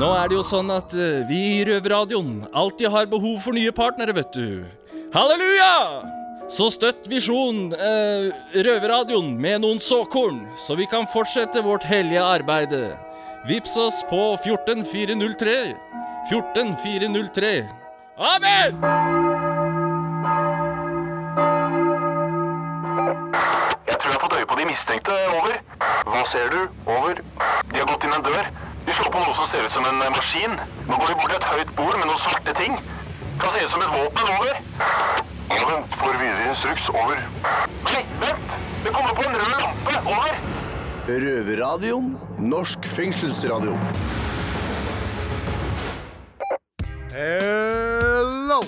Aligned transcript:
Nå 0.00 0.06
er 0.16 0.30
det 0.30 0.36
jo 0.38 0.42
sånn 0.46 0.70
at 0.72 0.94
eh, 0.96 1.18
vi 1.28 1.38
i 1.58 1.64
Røverradioen 1.68 2.46
alltid 2.56 2.88
har 2.88 3.08
behov 3.10 3.42
for 3.44 3.52
nye 3.52 3.72
partnere, 3.76 4.14
vet 4.16 4.32
du. 4.32 4.62
Halleluja! 5.12 5.74
Så 6.48 6.70
støtt 6.72 7.04
Visjon 7.10 7.74
eh, 7.76 8.30
Røverradioen 8.64 9.34
med 9.36 9.60
noen 9.60 9.82
såkorn, 9.84 10.38
så 10.64 10.78
vi 10.78 10.86
kan 10.88 11.04
fortsette 11.12 11.60
vårt 11.66 11.84
hellige 11.84 12.22
arbeide. 12.24 12.94
Vips 13.50 13.76
oss 13.76 14.00
på 14.08 14.22
14403. 14.40 15.58
14403. 16.32 17.52
Amen! 18.16 18.80
Jeg 23.84 24.00
tror 24.00 24.08
jeg 24.08 24.16
har 24.16 24.24
fått 24.24 24.40
øye 24.40 24.48
på 24.48 24.60
de 24.62 24.66
mistenkte. 24.72 25.20
Over. 25.36 25.60
Hva 26.08 26.24
ser 26.32 26.48
du? 26.56 26.60
Over. 26.88 27.20
De 27.68 27.82
har 27.82 27.88
gått 27.92 28.08
inn 28.08 28.16
en 28.16 28.28
dør. 28.32 28.52
De 28.90 28.94
slår 28.94 29.12
på 29.14 29.20
noe 29.22 29.34
som 29.38 29.46
ser 29.46 29.62
ut 29.62 29.70
som 29.70 29.84
en 29.86 30.00
eh, 30.02 30.08
maskin. 30.10 30.56
Nå 30.88 30.96
går 30.98 31.12
vi 31.12 31.14
bort 31.20 31.30
til 31.30 31.36
et 31.36 31.44
høyt 31.46 31.68
bord 31.76 31.92
med 31.94 32.08
noen 32.10 32.18
svarte 32.18 32.54
ting. 32.58 32.72
Kan 33.38 33.52
se 33.54 33.60
ut 33.62 33.70
som 33.70 33.84
et 33.86 33.92
våpen. 33.94 34.32
Over. 34.34 34.56
Ja, 35.52 35.60
vent. 35.68 35.94
Får 36.00 36.18
videre 36.18 36.48
instruks. 36.48 36.88
Over. 36.90 37.22
Nei, 37.86 38.02
vent! 38.24 38.58
Det 38.82 38.96
kommer 38.96 39.14
på 39.14 39.28
en 39.28 39.38
rød 39.38 39.54
lampe. 39.54 39.94
Over. 40.10 40.42
Røverradioen. 41.06 42.10
Norsk 42.50 42.90
fengselsradio. 42.96 43.78
Hello! 47.14 48.62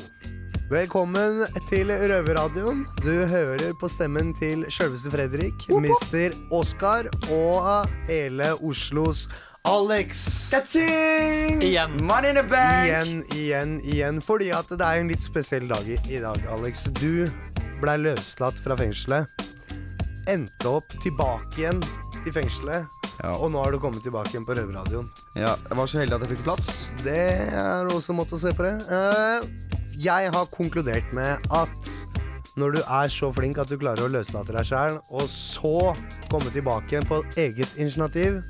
Velkommen 0.71 1.49
til 1.67 1.91
Røverradioen. 1.91 2.87
Du 3.03 3.27
hører 3.27 3.75
på 3.81 3.91
stemmen 3.91 4.31
til 4.39 4.69
sjølveste 4.71 5.11
Fredrik, 5.13 5.67
Mr. 5.69 6.31
Oskar 6.55 7.11
og 7.27 7.91
hele 8.07 8.55
Oslos 8.63 9.27
Alex. 9.65 10.51
Igjen. 11.63 12.05
Money 12.05 12.29
in 12.31 12.35
the 12.35 12.43
bank! 12.43 12.87
Igjen, 12.87 13.25
igjen, 13.35 13.81
igjen. 13.85 14.17
Fordi 14.23 14.49
at 14.51 14.67
det 14.67 14.83
er 14.83 14.99
en 14.99 15.11
litt 15.13 15.23
spesiell 15.23 15.69
dag 15.71 15.87
i, 15.87 16.01
i 16.11 16.19
dag, 16.19 16.43
Alex. 16.51 16.89
Du 16.99 17.29
blei 17.79 17.95
løslatt 18.03 18.59
fra 18.65 18.75
fengselet. 18.79 19.31
Endte 20.31 20.67
opp 20.67 20.91
tilbake 21.05 21.61
igjen 21.61 21.79
til 22.25 22.35
fengselet. 22.35 22.91
Ja. 23.21 23.37
Og 23.37 23.53
nå 23.55 23.63
har 23.63 23.71
du 23.71 23.79
kommet 23.79 24.03
tilbake 24.03 24.33
igjen 24.35 24.47
på 24.49 24.57
Røverradioen. 24.59 25.07
Ja, 25.39 25.55
jeg 25.55 25.79
var 25.79 25.91
så 25.93 26.03
heldig 26.03 26.19
at 26.19 26.25
jeg 26.27 26.33
fikk 26.35 26.45
plass. 26.49 26.71
Det 27.05 27.21
er 27.55 27.93
også 27.95 28.17
måte 28.19 28.35
å 28.35 28.43
se 28.43 28.51
på 28.59 28.67
det. 28.67 28.75
Uh, 28.91 29.47
jeg 30.03 30.33
har 30.35 30.51
konkludert 30.51 31.15
med 31.15 31.39
at 31.55 31.95
når 32.59 32.75
du 32.75 32.83
er 32.83 33.15
så 33.15 33.31
flink 33.33 33.63
at 33.63 33.71
du 33.71 33.79
klarer 33.79 34.09
å 34.09 34.11
løslate 34.11 34.59
deg 34.59 34.67
sjæl, 34.69 34.99
og 35.15 35.31
så 35.31 35.95
komme 36.33 36.51
tilbake 36.51 36.97
igjen 36.97 37.07
på 37.09 37.23
eget 37.39 37.79
initiativ, 37.79 38.43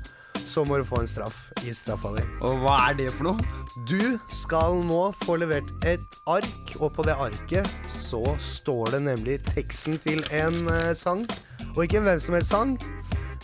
så 0.53 0.63
må 0.67 0.77
du 0.77 0.85
få 0.85 1.01
en 1.01 1.09
straff 1.09 1.49
i 1.65 1.73
straffa 1.73 2.13
di. 2.13 2.23
Og 2.45 2.61
hva 2.61 2.77
er 2.89 2.97
det 2.99 3.09
for 3.15 3.31
noe? 3.31 3.63
Du 3.89 4.19
skal 4.29 4.83
nå 4.85 5.01
få 5.23 5.39
levert 5.41 5.71
et 5.89 6.19
ark, 6.29 6.75
og 6.79 6.93
på 6.93 7.05
det 7.07 7.17
arket 7.17 7.69
så 7.89 8.21
står 8.37 8.93
det 8.97 9.03
nemlig 9.09 9.39
teksten 9.49 9.97
til 10.03 10.21
en 10.29 10.59
eh, 10.69 10.93
sang. 10.97 11.25
Og 11.73 11.85
ikke 11.85 12.03
en 12.03 12.09
hvem 12.11 12.21
som 12.21 12.37
helst 12.37 12.53
sang, 12.53 12.77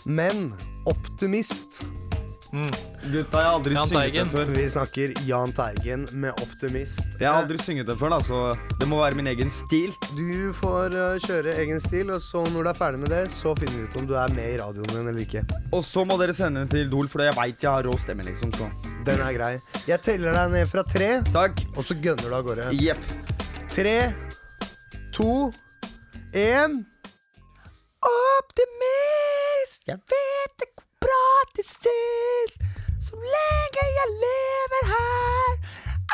men 0.06 0.52
Optimist. 0.88 1.82
Gutta, 2.50 3.38
jeg 3.38 3.46
har 3.46 3.54
aldri 3.54 3.74
Jan 3.76 3.86
synget 3.86 4.00
Teigen. 4.02 4.26
det 4.26 4.32
før. 4.34 4.48
Vi 4.56 4.64
snakker 4.74 5.12
Jahn 5.28 5.52
Teigen 5.54 6.06
med 6.12 6.42
Optimist. 6.42 7.14
Jeg 7.20 7.28
har 7.28 7.44
aldri 7.44 7.58
synget 7.62 7.86
den 7.86 7.98
før, 8.00 8.10
da, 8.16 8.18
så 8.26 8.40
det 8.80 8.88
må 8.90 8.98
være 9.00 9.18
min 9.18 9.30
egen 9.30 9.52
stil. 9.54 9.94
Du 10.16 10.50
får 10.58 10.96
uh, 10.96 11.20
kjøre 11.22 11.54
egen 11.62 11.80
stil, 11.84 12.10
og 12.10 12.20
så 12.24 12.42
når 12.50 12.66
du 12.66 12.72
er 12.72 12.80
ferdig 12.80 13.02
med 13.04 13.14
det, 13.14 13.22
så 13.34 13.54
finner 13.58 13.78
du 13.78 13.86
ut 13.86 14.00
om 14.02 14.10
du 14.10 14.16
er 14.18 14.34
med 14.34 14.56
i 14.56 14.58
radioen 14.60 14.90
din 14.90 15.12
eller 15.12 15.22
ikke. 15.22 15.44
Og 15.70 15.84
så 15.86 16.04
må 16.08 16.18
dere 16.20 16.34
sende 16.36 16.64
den 16.64 16.72
til 16.72 16.88
Idol, 16.88 17.08
for 17.12 17.24
jeg 17.24 17.38
veit 17.38 17.62
jeg 17.62 17.70
har 17.70 17.86
rå 17.86 17.94
stemme, 18.02 18.26
liksom. 18.26 18.52
Så 18.58 18.70
Den 19.06 19.22
er 19.22 19.32
grei. 19.38 19.52
Jeg 19.88 20.02
teller 20.04 20.36
deg 20.36 20.54
ned 20.58 20.70
fra 20.70 20.84
tre, 20.84 21.10
takk. 21.32 21.64
og 21.76 21.86
så 21.86 21.96
gønner 22.02 22.26
du 22.26 22.34
av 22.34 22.44
gårde. 22.50 22.70
Yep. 22.76 22.98
Tre, 23.70 23.96
to, 25.14 25.50
én. 26.34 26.80
Optimist, 28.10 29.82
jeg 29.86 30.00
vet 30.08 30.64
ikke 30.66 30.79
hvor 31.00 31.08
bra 31.08 31.24
Som 33.00 33.18
lenge 33.18 33.84
jeg 33.96 34.08
lever 34.20 34.84
her, 34.86 35.52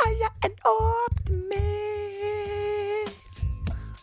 er 0.04 0.12
jeg 0.20 0.30
en 0.44 0.54
optimist. 0.70 1.46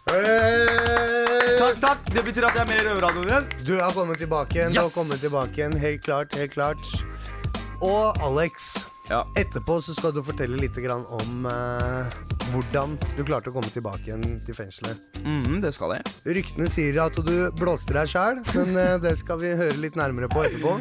Hey! 0.10 1.58
Takk, 1.60 1.78
takk. 1.82 2.00
Det 2.16 2.24
betyr 2.26 2.44
at 2.48 2.56
jeg 2.56 2.62
er 2.62 2.68
med 2.68 2.76
i 2.76 2.84
Røverradioen 2.90 3.28
igjen. 3.30 3.46
Du 3.66 3.74
har 3.80 3.92
kommet 3.96 4.18
tilbake 4.20 4.56
igjen. 4.58 4.74
Du 4.74 4.80
har 4.82 4.92
kommet 4.92 5.20
tilbake 5.20 5.54
igjen, 5.58 5.78
Helt 5.80 6.04
klart, 6.04 6.36
helt 6.36 6.52
klart. 6.52 7.06
Og 7.82 8.18
Alex, 8.24 8.78
Ja. 9.12 9.24
etterpå 9.36 9.82
så 9.84 9.92
skal 9.98 10.14
du 10.16 10.22
fortelle 10.24 10.56
litt 10.56 10.78
grann 10.80 11.04
om 11.12 11.48
eh, 11.50 12.14
hvordan 12.54 12.94
du 13.18 13.24
klarte 13.28 13.52
å 13.52 13.56
komme 13.56 13.68
tilbake 13.74 14.06
igjen 14.08 14.38
til 14.48 14.56
fengselet. 14.56 15.02
Mm, 15.26 15.58
det 15.64 15.74
skal 15.76 15.98
jeg. 15.98 16.14
Ryktene 16.38 16.70
sier 16.72 17.00
at 17.04 17.18
du 17.20 17.34
blåste 17.60 17.96
deg 17.98 18.08
sjæl, 18.14 18.40
men 18.56 18.78
eh, 18.80 18.96
det 19.04 19.18
skal 19.20 19.42
vi 19.42 19.52
høre 19.60 19.76
litt 19.82 19.98
nærmere 20.00 20.30
på 20.32 20.46
etterpå. 20.48 20.78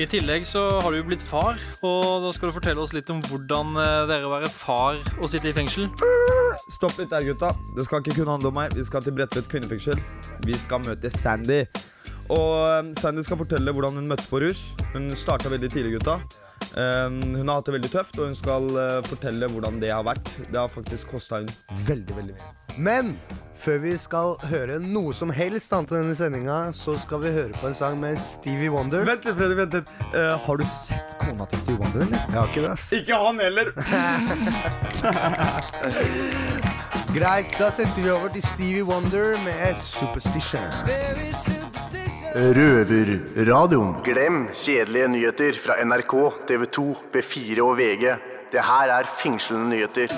I 0.00 0.08
tillegg 0.08 0.46
så 0.48 0.64
har 0.80 0.90
du 0.90 0.98
jo 1.00 1.06
blitt 1.10 1.22
far, 1.22 1.60
og 1.84 2.26
da 2.26 2.32
skal 2.34 2.50
du 2.50 2.56
fortelle 2.58 2.82
oss 2.82 2.94
litt 2.96 3.10
om 3.14 3.22
hvordan 3.28 3.74
eh, 3.78 4.02
det 4.10 4.18
er 4.18 4.26
å 4.26 4.34
være 4.34 4.50
far 4.50 4.98
og 5.20 5.30
sitte 5.30 5.52
i 5.52 5.54
fengsel. 5.56 5.86
Stopp 6.70 6.98
litt 6.98 7.12
der, 7.14 7.22
gutta. 7.30 7.52
Det 7.76 7.86
skal 7.86 8.02
ikke 8.02 8.18
kun 8.20 8.30
handle 8.34 8.50
om 8.50 8.58
meg. 8.60 8.74
Vi 8.74 8.84
skal 8.86 9.04
til 9.06 9.14
Bredtvet 9.14 9.48
kvinnefengsel. 9.50 10.00
Vi 10.46 10.58
skal 10.58 10.82
møte 10.84 11.10
Sandy. 11.14 11.62
Og 12.30 12.52
eh, 12.66 12.92
Sandy 12.98 13.22
skal 13.26 13.38
fortelle 13.40 13.74
hvordan 13.74 13.98
hun 14.00 14.10
møtte 14.10 14.26
på 14.30 14.42
rus. 14.42 14.70
Hun 14.94 15.10
starta 15.18 15.52
veldig 15.52 15.70
tidlig, 15.70 15.98
gutta. 16.00 16.18
Eh, 16.76 17.10
hun 17.10 17.48
har 17.48 17.54
hatt 17.58 17.66
det 17.70 17.76
veldig 17.78 17.92
tøft, 17.92 18.18
og 18.20 18.30
hun 18.30 18.38
skal 18.38 18.70
eh, 18.78 19.02
fortelle 19.08 19.48
hvordan 19.50 19.80
det 19.82 19.90
har 19.94 20.04
vært. 20.06 20.28
Det 20.46 20.58
har 20.58 20.70
faktisk 20.70 21.14
kosta 21.16 21.42
hun 21.42 21.50
veldig, 21.86 22.16
veldig 22.16 22.34
mye. 22.36 22.56
Men 22.78 23.14
før 23.60 23.78
vi 23.82 23.98
skal 24.00 24.36
høre 24.48 24.78
noe 24.80 25.12
som 25.16 25.30
helst 25.34 25.72
annet 25.76 25.90
enn 25.92 26.04
denne 26.04 26.16
sendinga, 26.16 26.58
så 26.76 26.94
skal 27.02 27.20
vi 27.24 27.32
høre 27.34 27.52
på 27.58 27.66
en 27.68 27.76
sang 27.76 27.98
med 28.00 28.16
Stevie 28.22 28.70
Wonder. 28.72 29.04
Vent 29.08 29.26
litt, 29.26 29.36
Freddy. 29.36 29.56
vent 29.58 29.74
litt 29.76 29.88
uh, 30.14 30.38
Har 30.46 30.56
du 30.56 30.64
sett 30.64 31.16
kona 31.20 31.44
til 31.50 31.58
Stevie 31.64 31.80
Wonder, 31.82 32.00
eller? 32.06 32.18
Jeg 32.24 32.38
har 32.38 32.46
ikke 32.48 32.64
det, 32.64 32.72
ass. 32.72 32.86
Ikke 32.96 33.14
han 33.20 33.36
heller. 33.44 33.66
Greit, 37.16 37.52
da 37.58 37.68
setter 37.74 38.00
vi 38.00 38.10
over 38.14 38.28
til 38.32 38.44
Stevie 38.48 38.86
Wonder 38.86 39.34
med 39.44 39.76
Superstition. 39.82 41.59
Røverradioen. 42.30 43.96
Glem 44.06 44.44
kjedelige 44.54 45.08
nyheter 45.10 45.56
fra 45.58 45.74
NRK, 45.82 46.12
TV 46.46 46.64
2, 46.76 46.84
B4 47.10 47.62
og 47.64 47.72
VG. 47.80 48.04
Det 48.52 48.62
her 48.62 48.90
er 48.94 49.08
fengslende 49.18 49.66
nyheter. 49.72 50.12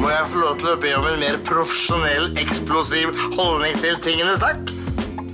Må 0.00 0.08
jeg 0.08 0.30
få 0.32 0.40
lov 0.40 0.54
til 0.62 0.70
å 0.72 0.76
be 0.80 0.92
om 0.96 1.08
en 1.10 1.20
mer 1.20 1.36
profesjonell, 1.44 2.30
eksplosiv 2.40 3.12
holdning 3.34 3.76
til 3.82 3.98
tingene, 4.00 4.38
takk? 4.40 4.72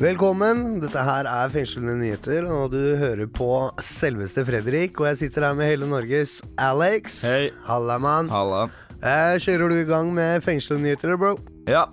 Velkommen. 0.00 0.80
Dette 0.82 1.04
her 1.06 1.28
er 1.30 1.52
Fengslende 1.54 1.94
nyheter, 2.00 2.48
og 2.50 2.74
du 2.74 2.96
hører 2.98 3.30
på 3.30 3.52
selveste 3.78 4.42
Fredrik. 4.48 4.98
Og 4.98 5.06
jeg 5.12 5.20
sitter 5.22 5.46
her 5.46 5.54
med 5.56 5.70
hele 5.70 5.86
Norges 5.88 6.40
Alex. 6.58 7.22
Hei. 7.24 7.52
Halla, 7.70 8.00
mann. 8.02 8.32
Halla. 8.34 8.66
Eh, 8.98 9.38
kjører 9.46 9.70
du 9.70 9.78
i 9.78 9.86
gang 9.86 10.10
med 10.12 10.42
Fengslende 10.44 10.82
nyheter, 10.88 11.14
bro? 11.14 11.36
Ja, 11.70 11.86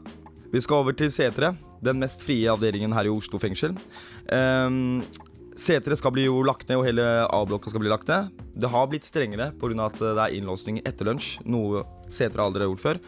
vi 0.51 0.65
skal 0.65 0.81
over 0.81 0.97
til 0.97 1.13
Setre, 1.13 1.53
den 1.83 2.01
mest 2.01 2.23
frie 2.25 2.49
avdelingen 2.51 2.95
her 2.95 3.09
i 3.09 3.13
Oslo 3.13 3.41
fengsel. 3.41 3.75
Um, 4.31 5.03
Setre 5.53 5.93
skal 5.93 6.13
bli 6.15 6.23
jo 6.25 6.39
lagt 6.45 6.65
ned, 6.65 6.79
og 6.79 6.87
hele 6.87 7.03
A-blokka 7.27 7.69
skal 7.69 7.83
bli 7.83 7.91
lagt 7.91 8.09
ned. 8.09 8.31
Det 8.57 8.69
har 8.73 8.87
blitt 8.89 9.05
strengere 9.05 9.51
pga. 9.53 9.85
at 9.85 9.99
det 9.99 10.17
er 10.17 10.37
innlåsning 10.37 10.81
etter 10.81 11.05
lunsj, 11.05 11.43
noe 11.45 11.83
Setre 12.09 12.41
aldri 12.41 12.65
har 12.65 12.71
gjort 12.71 12.81
før. 12.81 12.99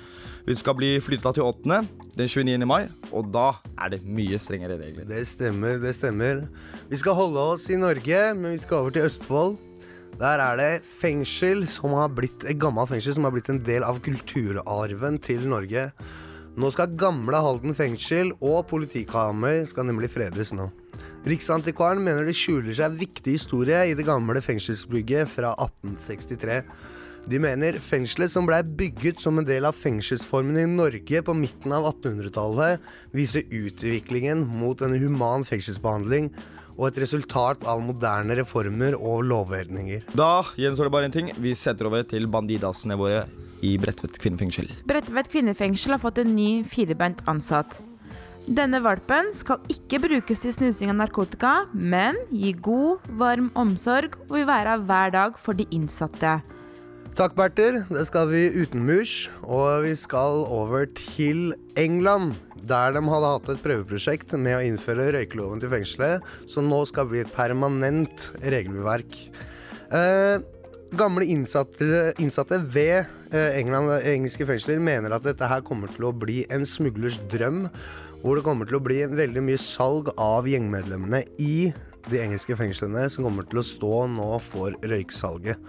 Vi 0.46 0.54
skal 0.54 0.76
bli 0.78 0.92
flytta 1.02 1.34
til 1.34 1.46
8. 1.46 1.88
den 2.16 2.30
29. 2.30 2.66
mai, 2.70 2.88
og 3.12 3.32
da 3.34 3.58
er 3.82 3.96
det 3.96 4.04
mye 4.06 4.38
strengere 4.38 4.78
regler. 4.78 5.06
Det 5.10 5.26
stemmer, 5.26 5.80
det 5.82 5.96
stemmer. 5.98 6.46
Vi 6.90 6.98
skal 7.02 7.18
holde 7.18 7.42
oss 7.56 7.70
i 7.70 7.80
Norge, 7.82 8.22
men 8.38 8.54
vi 8.54 8.62
skal 8.62 8.84
over 8.84 8.94
til 8.94 9.10
Østfold. 9.10 9.58
Der 10.20 10.40
er 10.40 10.56
det 10.56 10.86
fengsel 10.86 11.66
som 11.68 11.98
har 11.98 12.14
blitt 12.14 12.46
et 12.48 12.60
gammelt 12.62 12.94
fengsel 12.94 13.18
som 13.18 13.26
har 13.28 13.34
blitt 13.36 13.50
en 13.52 13.60
del 13.66 13.84
av 13.84 14.00
kulturarven 14.06 15.18
til 15.20 15.50
Norge. 15.50 15.90
Nå 16.56 16.70
skal 16.72 16.94
gamle 16.96 17.36
Halden 17.44 17.76
fengsel 17.76 18.30
og 18.40 18.62
politikammer 18.70 19.66
skal 19.68 19.90
nemlig 19.90 20.08
fredes 20.14 20.54
nå. 20.56 20.70
Riksantikvaren 21.28 22.00
mener 22.00 22.24
det 22.24 22.36
skjuler 22.40 22.72
seg 22.78 22.96
viktig 22.96 23.34
historie 23.36 23.82
i 23.90 23.96
det 23.98 24.06
gamle 24.08 24.40
fengselsbygget 24.40 25.28
fra 25.34 25.52
1863. 25.58 26.62
De 27.28 27.42
mener 27.44 27.80
fengselet 27.84 28.32
som 28.32 28.48
blei 28.48 28.62
bygget 28.64 29.20
som 29.20 29.42
en 29.42 29.48
del 29.48 29.68
av 29.68 29.76
fengselsformen 29.76 30.62
i 30.62 30.66
Norge 30.70 31.24
på 31.28 31.36
midten 31.36 31.76
av 31.76 31.90
1800-tallet, 31.90 32.80
viser 33.12 33.50
utviklingen 33.50 34.46
mot 34.48 34.80
en 34.86 34.96
human 34.96 35.44
fengselsbehandling 35.44 36.30
og 36.76 36.90
et 36.90 37.00
resultat 37.06 37.66
av 37.68 37.82
moderne 37.84 38.38
reformer 38.40 38.98
og 39.00 39.24
lovordninger. 39.30 40.06
Da 40.16 40.44
gjenstår 40.60 40.90
det 40.90 40.96
bare 40.96 41.10
en 41.10 41.16
ting. 41.16 41.32
Vi 41.40 41.56
setter 41.56 41.90
over 41.90 42.06
til 42.08 42.28
bandidasene 42.32 43.00
våre 43.00 43.26
i 43.66 43.76
Bredtvet 43.82 44.20
kvinnefengsel. 44.22 44.70
Bredtvet 44.88 45.32
kvinnefengsel 45.32 45.96
har 45.96 46.04
fått 46.04 46.22
en 46.24 46.34
ny 46.36 46.64
firebeint 46.68 47.24
ansatt. 47.32 47.80
Denne 48.46 48.78
valpen 48.86 49.32
skal 49.34 49.64
ikke 49.74 50.04
brukes 50.04 50.44
til 50.44 50.54
snusing 50.54 50.92
av 50.94 51.00
narkotika, 51.00 51.54
men 51.74 52.20
gi 52.30 52.52
god, 52.54 53.08
varm 53.18 53.48
omsorg 53.58 54.20
og 54.28 54.36
vil 54.38 54.46
være 54.46 54.78
hver 54.86 55.16
dag 55.16 55.40
for 55.42 55.58
de 55.58 55.66
innsatte. 55.74 56.38
Takk, 57.16 57.32
Berter. 57.34 57.80
Det 57.88 58.04
skal 58.10 58.28
vi 58.28 58.50
utenmurs. 58.60 59.32
Og 59.48 59.86
vi 59.88 59.94
skal 59.96 60.44
over 60.52 60.84
til 61.00 61.56
England, 61.80 62.36
der 62.70 62.96
de 62.96 63.04
hadde 63.10 63.32
hatt 63.36 63.52
et 63.54 63.64
prøveprosjekt 63.64 64.36
med 64.40 64.58
å 64.58 64.66
innføre 64.66 65.12
røykeloven 65.16 65.62
til 65.64 65.72
fengselet, 65.74 66.26
som 66.50 66.68
nå 66.70 66.82
skal 66.90 67.10
bli 67.12 67.24
et 67.24 67.34
permanent 67.36 68.30
regelverk. 68.44 69.18
Eh, 69.96 70.38
gamle 70.98 71.28
innsatte, 71.30 72.14
innsatte 72.22 72.60
ved 72.62 73.06
eh, 73.32 73.60
England, 73.60 73.98
engelske 74.02 74.48
fengsler 74.50 74.82
mener 74.84 75.16
at 75.16 75.26
dette 75.28 75.50
her 75.50 75.66
kommer 75.66 75.92
til 75.94 76.10
å 76.10 76.16
bli 76.16 76.44
en 76.54 76.66
smuglers 76.68 77.20
drøm, 77.32 77.66
hvor 78.24 78.40
det 78.40 78.46
kommer 78.46 78.66
til 78.70 78.80
å 78.80 78.86
bli 78.86 79.04
veldig 79.12 79.44
mye 79.46 79.62
salg 79.62 80.10
av 80.22 80.48
gjengmedlemmene 80.50 81.22
i 81.42 81.70
de 82.10 82.22
engelske 82.22 82.56
fengslene 82.58 83.06
som 83.10 83.26
kommer 83.26 83.48
til 83.50 83.62
å 83.62 83.66
stå 83.66 83.94
nå 84.14 84.28
for 84.46 84.76
røyksalget. 84.86 85.62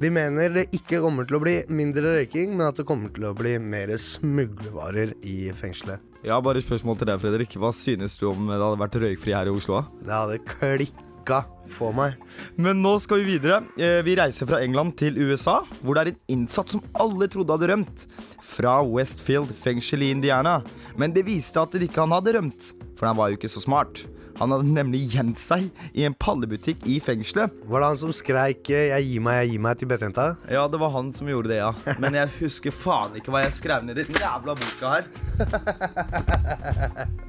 De 0.00 0.10
mener 0.14 0.54
det 0.54 0.66
ikke 0.74 1.02
kommer 1.04 1.26
til 1.28 1.38
å 1.38 1.44
bli 1.44 1.60
mindre 1.70 2.16
røyking, 2.18 2.56
men 2.56 2.68
at 2.68 2.80
det 2.80 2.88
kommer 2.88 3.14
til 3.14 3.28
å 3.30 3.36
bli 3.38 3.56
mer 3.62 3.94
smuglevarer 4.00 5.14
i 5.26 5.38
fengselet. 5.54 6.13
Jeg 6.24 6.32
har 6.32 6.40
bare 6.44 6.60
et 6.62 6.64
spørsmål 6.64 6.96
til 7.00 7.08
deg, 7.10 7.20
Fredrik. 7.20 7.54
Hva 7.60 7.68
synes 7.76 8.14
du 8.20 8.30
om 8.30 8.46
det 8.48 8.56
hadde 8.56 8.80
vært 8.80 8.96
røykfri 9.02 9.34
her 9.36 9.50
i 9.50 9.52
Oslo? 9.52 9.82
Det 10.00 10.14
hadde 10.14 10.38
klikka 10.48 11.42
for 11.72 11.92
meg. 11.96 12.16
Men 12.60 12.80
nå 12.84 12.94
skal 13.04 13.20
vi 13.20 13.34
videre. 13.34 13.58
Eh, 13.76 14.00
Vi 14.06 14.14
reiser 14.16 14.48
fra 14.48 14.62
England 14.64 14.96
til 15.00 15.18
USA, 15.20 15.58
hvor 15.82 15.96
det 15.98 16.02
er 16.06 16.12
en 16.14 16.20
innsatt 16.38 16.72
som 16.72 16.80
alle 16.96 17.28
trodde 17.28 17.52
hadde 17.52 17.68
rømt. 17.74 18.06
Fra 18.44 18.78
Westfield 18.88 19.52
fengsel 19.56 20.04
i 20.06 20.10
Indiana. 20.16 20.62
Men 20.96 21.12
det 21.12 21.26
viste 21.28 21.60
at 21.60 21.76
det 21.76 21.90
ikke 21.90 22.06
han 22.06 22.16
hadde 22.16 22.36
rømt, 22.38 22.72
for 22.96 23.10
han 23.10 23.20
var 23.20 23.28
jo 23.32 23.36
ikke 23.36 23.52
så 23.52 23.60
smart. 23.64 24.06
Han 24.40 24.54
hadde 24.54 24.72
nemlig 24.74 25.04
gjemt 25.14 25.38
seg 25.38 25.68
i 25.94 26.04
en 26.08 26.14
pallebutikk 26.18 26.82
i 26.90 26.98
fengselet. 27.02 27.52
Var 27.70 27.80
det 27.80 27.90
han 27.92 28.00
som 28.00 28.12
skreik 28.14 28.70
eh, 28.70 28.88
'jeg 28.90 29.06
gir 29.08 29.20
meg, 29.24 29.34
jeg 29.42 29.50
gir 29.54 29.62
meg' 29.66 29.78
til 29.78 29.88
betjenta? 29.88 30.26
Ja, 30.50 30.66
det 30.68 30.80
var 30.80 30.90
han 30.90 31.12
som 31.12 31.28
gjorde 31.28 31.48
det, 31.52 31.60
ja. 31.62 31.72
Men 32.02 32.14
jeg 32.18 32.28
husker 32.40 32.74
faen 32.74 33.14
ikke 33.18 33.30
hva 33.34 33.44
jeg 33.44 33.54
skrev 33.54 33.84
ned 33.84 33.98
i 33.98 34.06
den 34.08 34.18
jævla 34.18 34.56
boka 34.58 34.86
her. 34.96 35.04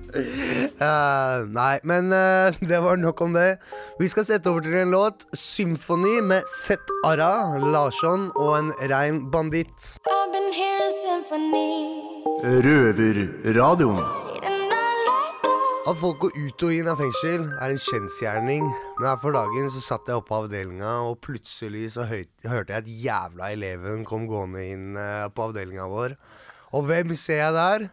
uh, 0.86 1.46
nei, 1.52 1.76
men 1.84 2.12
uh, 2.14 2.56
det 2.62 2.82
var 2.82 2.98
nok 2.98 3.22
om 3.22 3.34
det. 3.36 3.58
Vi 4.00 4.10
skal 4.12 4.26
sette 4.26 4.50
over 4.50 4.66
til 4.66 4.76
en 4.82 4.94
låt. 4.96 5.26
'Symfony' 5.36 6.22
med 6.26 6.42
Seth 6.50 6.90
Ara, 7.06 7.58
Larsson 7.60 8.32
og 8.36 8.58
en 8.60 8.74
rein 8.90 9.30
banditt. 9.32 9.98
Røverradioen. 12.66 14.25
At 15.86 16.00
folk 16.02 16.18
går 16.24 16.32
ut 16.34 16.64
og 16.66 16.72
inn 16.74 16.88
av 16.90 16.98
fengsel, 16.98 17.44
er 17.62 17.70
en 17.70 17.78
kjensgjerning. 17.78 18.64
Men 18.98 19.06
her 19.06 19.20
for 19.22 19.36
dagen 19.36 19.68
så 19.70 19.84
satt 19.86 20.08
jeg 20.10 20.18
oppe 20.18 20.32
på 20.32 20.40
avdelinga, 20.40 20.96
og 21.06 21.20
plutselig 21.22 21.92
så 21.94 22.08
hørte 22.10 22.42
jeg 22.50 22.80
at 22.80 22.90
jævla 22.90 23.52
eleven 23.54 24.02
kom 24.10 24.26
gående 24.26 24.64
inn 24.66 24.98
eh, 24.98 25.28
på 25.30 25.46
avdelinga 25.46 25.86
vår. 25.92 26.16
Og 26.74 26.88
hvem 26.90 27.14
ser 27.22 27.44
jeg 27.44 27.54
der? 27.54 27.86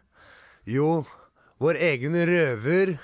Jo, 0.73 1.03
vår 1.61 1.83
egen 1.91 2.17
røver. 2.33 2.95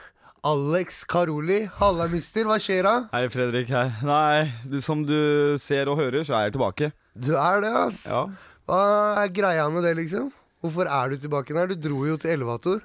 Alex 0.49 1.03
Karoli. 1.05 1.67
Halla, 1.83 2.09
mister. 2.09 2.49
Hva 2.49 2.57
skjer 2.63 2.89
da? 2.89 2.97
Hei, 3.13 3.27
Fredrik. 3.29 3.69
Hei. 3.75 3.87
Nei, 4.09 4.49
du, 4.65 4.81
som 4.81 5.05
du 5.05 5.19
ser 5.61 5.93
og 5.93 6.01
hører, 6.01 6.25
så 6.25 6.39
er 6.39 6.49
jeg 6.49 6.57
tilbake. 6.57 6.95
Du 7.13 7.35
er 7.37 7.61
det, 7.61 7.77
ass. 7.85 8.07
Ja. 8.09 8.25
Hva 8.65 8.83
er 9.27 9.37
greia 9.37 9.69
med 9.69 9.85
det, 9.85 9.99
liksom? 10.01 10.33
Hvorfor 10.59 10.89
er 10.91 11.13
du 11.13 11.21
tilbake 11.23 11.55
der? 11.55 11.69
Du 11.71 11.77
dro 11.89 12.01
jo 12.09 12.17
til 12.19 12.33
Elevator. 12.35 12.81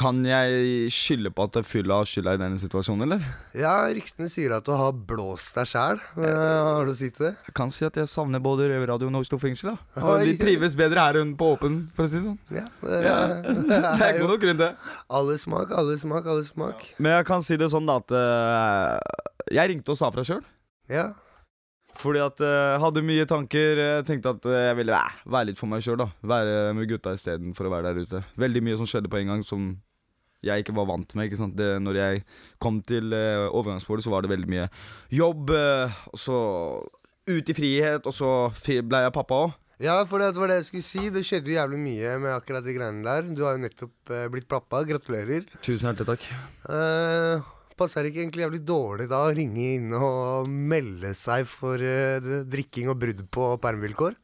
Kan 0.00 0.22
jeg 0.24 0.86
skylde 0.94 1.28
på 1.36 1.44
at 1.44 1.58
fylla 1.68 1.98
har 2.00 2.08
skylda 2.08 2.32
i 2.38 2.40
denne 2.40 2.56
situasjonen, 2.62 3.04
eller? 3.04 3.26
Ja, 3.58 3.74
ryktene 3.92 4.30
sier 4.32 4.54
at 4.56 4.64
du 4.64 4.72
har 4.72 4.94
blåst 4.96 5.58
deg 5.58 5.68
sjæl. 5.68 6.00
Har 6.16 6.88
du 6.88 6.94
sett 6.96 7.20
det? 7.20 7.34
Jeg 7.50 7.54
kan 7.58 7.72
si 7.74 7.84
at 7.84 7.98
jeg 8.00 8.08
savner 8.08 8.40
både 8.40 8.70
Røverradioen 8.72 9.18
og 9.20 9.26
Oslo 9.26 9.36
fengsel. 9.42 9.74
da. 9.74 10.00
Og 10.06 10.24
De 10.24 10.32
trives 10.40 10.72
bedre 10.78 11.04
her 11.04 11.20
enn 11.20 11.34
på 11.36 11.50
åpen, 11.52 11.82
for 11.92 12.08
å 12.08 12.12
si 12.12 12.16
det 12.16 12.24
sånn. 12.30 12.38
Ja, 12.48 12.64
det, 12.80 13.02
Ja. 13.04 13.18
Det 14.00 14.08
er 14.08 14.18
god 14.22 14.32
nok 14.32 14.40
grunn 14.46 14.62
til. 14.64 14.72
Alle 15.20 15.36
smak, 15.38 15.74
alle 15.76 15.98
smak, 16.00 16.24
alle 16.32 16.44
smak. 16.48 16.86
Men 16.96 17.18
jeg 17.18 17.28
kan 17.28 17.44
si 17.44 17.60
det 17.60 17.68
sånn 17.74 17.86
da 17.92 17.98
at 18.00 18.16
eh, 18.16 19.56
jeg 19.60 19.68
ringte 19.74 19.92
og 19.92 20.00
sa 20.00 20.08
fra 20.14 20.24
sjøl. 20.24 20.40
Ja. 20.88 21.10
Fordi 21.98 22.22
at 22.24 22.40
eh, 22.40 22.58
jeg 22.72 22.82
hadde 22.82 23.04
mye 23.06 23.28
tanker. 23.28 23.80
Jeg 23.80 24.04
tenkte 24.08 24.34
at 24.36 24.48
eh, 24.48 24.66
jeg 24.70 24.78
ville 24.80 24.98
eh, 24.98 25.22
være 25.34 25.50
litt 25.50 25.60
for 25.60 25.70
meg 25.70 25.84
sjøl. 25.84 26.04
Være 26.24 26.72
med 26.76 26.90
gutta 26.90 27.14
istedenfor 27.16 27.68
å 27.68 27.72
være 27.74 27.92
der 27.92 28.06
ute. 28.06 28.22
Veldig 28.40 28.62
mye 28.64 28.78
som 28.80 28.88
skjedde 28.88 29.12
på 29.12 29.20
en 29.20 29.34
gang 29.34 29.46
som 29.46 29.72
jeg 30.42 30.64
ikke 30.64 30.74
var 30.74 30.88
vant 30.90 31.14
med. 31.14 31.28
ikke 31.28 31.38
sant? 31.38 31.56
Det, 31.58 31.76
når 31.82 31.98
jeg 32.00 32.22
kom 32.62 32.80
til 32.82 33.14
uh, 33.14 33.46
overgangsbordet, 33.54 34.02
så 34.02 34.10
var 34.10 34.24
det 34.24 34.32
veldig 34.32 34.50
mye 34.50 34.64
jobb. 35.14 35.52
Uh, 35.54 36.00
og 36.10 36.18
så 36.18 36.38
ut 37.30 37.52
i 37.52 37.54
frihet, 37.54 38.08
og 38.08 38.16
så 38.16 38.30
ble 38.82 39.04
jeg 39.04 39.14
pappa 39.14 39.44
òg. 39.44 39.58
Ja, 39.82 40.00
for 40.06 40.22
det 40.22 40.34
var 40.38 40.50
det 40.50 40.60
jeg 40.60 40.68
skulle 40.68 40.86
si. 40.86 41.08
Det 41.14 41.24
skjedde 41.26 41.50
jo 41.50 41.56
jævlig 41.60 41.78
mye 41.82 42.18
med 42.22 42.34
akkurat 42.34 42.66
de 42.66 42.74
greiene 42.74 43.06
der. 43.06 43.30
Du 43.34 43.44
har 43.46 43.56
jo 43.56 43.64
nettopp 43.64 44.14
uh, 44.14 44.26
blitt 44.34 44.50
pappa. 44.50 44.82
Gratulerer. 44.86 45.46
Tusen 45.62 45.88
hjertelig 45.90 46.10
takk. 46.10 46.26
Uh, 46.66 47.42
passer 47.78 48.02
det 48.02 48.12
ikke 48.12 48.24
egentlig 48.24 48.46
jævlig 48.46 48.62
dårlig 48.68 49.08
da 49.10 49.22
å 49.26 49.32
ringe 49.36 49.68
inn 49.76 49.94
og 49.96 50.50
melde 50.50 51.14
seg 51.18 51.46
for 51.50 51.80
uh, 51.80 52.42
drikking 52.48 52.92
og 52.92 53.00
brudd 53.02 53.24
på 53.32 53.54
permvilkår? 53.62 54.18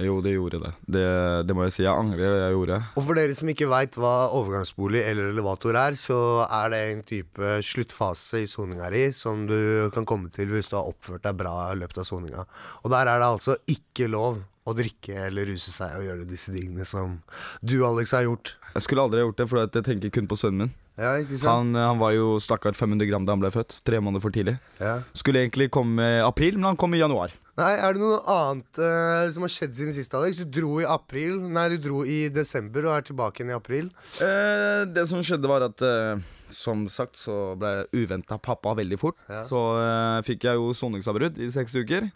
Jo, 0.00 0.16
det 0.24 0.32
gjorde 0.32 0.58
det. 0.62 0.70
det. 0.88 1.06
Det 1.44 1.54
må 1.56 1.66
jeg 1.66 1.74
si. 1.74 1.82
Jeg 1.84 1.92
angrer 1.92 2.32
det 2.32 2.40
jeg 2.40 2.54
gjorde. 2.56 2.78
Og 2.96 3.04
for 3.04 3.18
dere 3.18 3.34
som 3.36 3.50
ikke 3.52 3.68
veit 3.68 3.98
hva 4.00 4.14
overgangsbolig 4.36 5.02
eller 5.04 5.32
elevator 5.34 5.76
er, 5.76 5.96
så 6.00 6.20
er 6.46 6.72
det 6.72 6.80
en 6.86 7.02
type 7.10 7.50
sluttfase 7.66 8.40
i 8.44 8.48
soninga 8.48 8.88
di 8.94 9.02
som 9.16 9.44
du 9.48 9.90
kan 9.94 10.08
komme 10.08 10.32
til 10.32 10.48
hvis 10.54 10.72
du 10.72 10.78
har 10.78 10.88
oppført 10.88 11.26
deg 11.26 11.36
bra 11.42 11.54
i 11.74 11.76
løpet 11.82 12.00
av 12.00 12.08
soninga. 12.08 12.46
Og 12.80 12.94
der 12.94 13.12
er 13.12 13.20
det 13.20 13.28
altså 13.28 13.58
ikke 13.68 14.08
lov 14.08 14.40
å 14.68 14.76
drikke 14.76 15.26
eller 15.26 15.48
ruse 15.50 15.72
seg 15.72 15.98
og 15.98 16.06
gjøre 16.06 16.28
disse 16.28 16.52
tingene 16.54 16.86
som 16.88 17.18
du, 17.60 17.80
Alex, 17.84 18.14
har 18.16 18.24
gjort. 18.28 18.54
Jeg 18.74 18.86
skulle 18.86 19.04
aldri 19.04 19.20
ha 19.20 19.28
gjort 19.28 19.40
det, 19.40 19.48
for 19.50 19.64
jeg 19.64 19.84
tenker 19.84 20.14
kun 20.14 20.30
på 20.30 20.38
sønnen 20.38 20.68
min. 20.68 20.74
Ja, 21.00 21.14
ikke 21.16 21.38
sant? 21.40 21.48
Han, 21.48 21.76
han 21.78 22.00
var 22.00 22.12
jo 22.12 22.34
stakkar 22.42 22.76
500 22.76 23.08
gram 23.08 23.24
da 23.24 23.32
han 23.34 23.42
ble 23.42 23.52
født. 23.54 23.78
Tre 23.86 24.00
måneder 24.04 24.24
for 24.24 24.34
tidlig. 24.34 24.58
Ja. 24.80 24.98
Skulle 25.16 25.42
egentlig 25.46 25.70
komme 25.72 26.04
i 26.18 26.24
april, 26.24 26.58
men 26.58 26.74
han 26.74 26.80
kom 26.80 26.92
i 26.96 27.00
januar. 27.00 27.32
Nei, 27.60 27.72
er 27.76 27.96
det 27.96 28.00
noe 28.00 28.20
annet 28.30 28.78
uh, 28.80 29.26
som 29.34 29.44
har 29.44 29.52
skjedd 29.52 29.74
siden 29.76 29.96
sist, 29.96 30.14
Alex? 30.16 30.38
Du 30.40 30.60
dro 30.60 30.78
i 30.80 30.86
april 30.88 31.40
Nei, 31.52 31.66
du 31.74 31.80
dro 31.82 32.04
i 32.08 32.22
desember 32.32 32.86
og 32.86 32.94
er 32.94 33.08
tilbake 33.10 33.42
igjen 33.42 33.52
i 33.52 33.56
april. 33.56 33.90
Uh, 34.20 34.86
det 34.88 35.04
som 35.10 35.20
skjedde, 35.24 35.50
var 35.50 35.66
at 35.66 35.84
uh, 35.84 36.20
som 36.54 36.86
sagt 36.90 37.20
så 37.20 37.54
ble 37.60 37.72
jeg 37.74 38.04
uventa 38.04 38.38
pappa 38.40 38.74
veldig 38.78 38.98
fort. 39.00 39.18
Ja. 39.30 39.44
Så 39.48 39.60
eh, 39.78 40.18
fikk 40.26 40.48
jeg 40.48 40.58
jo 40.58 40.72
soningsavbrudd 40.76 41.38
i 41.40 41.50
seks 41.54 41.76
uker. 41.78 42.08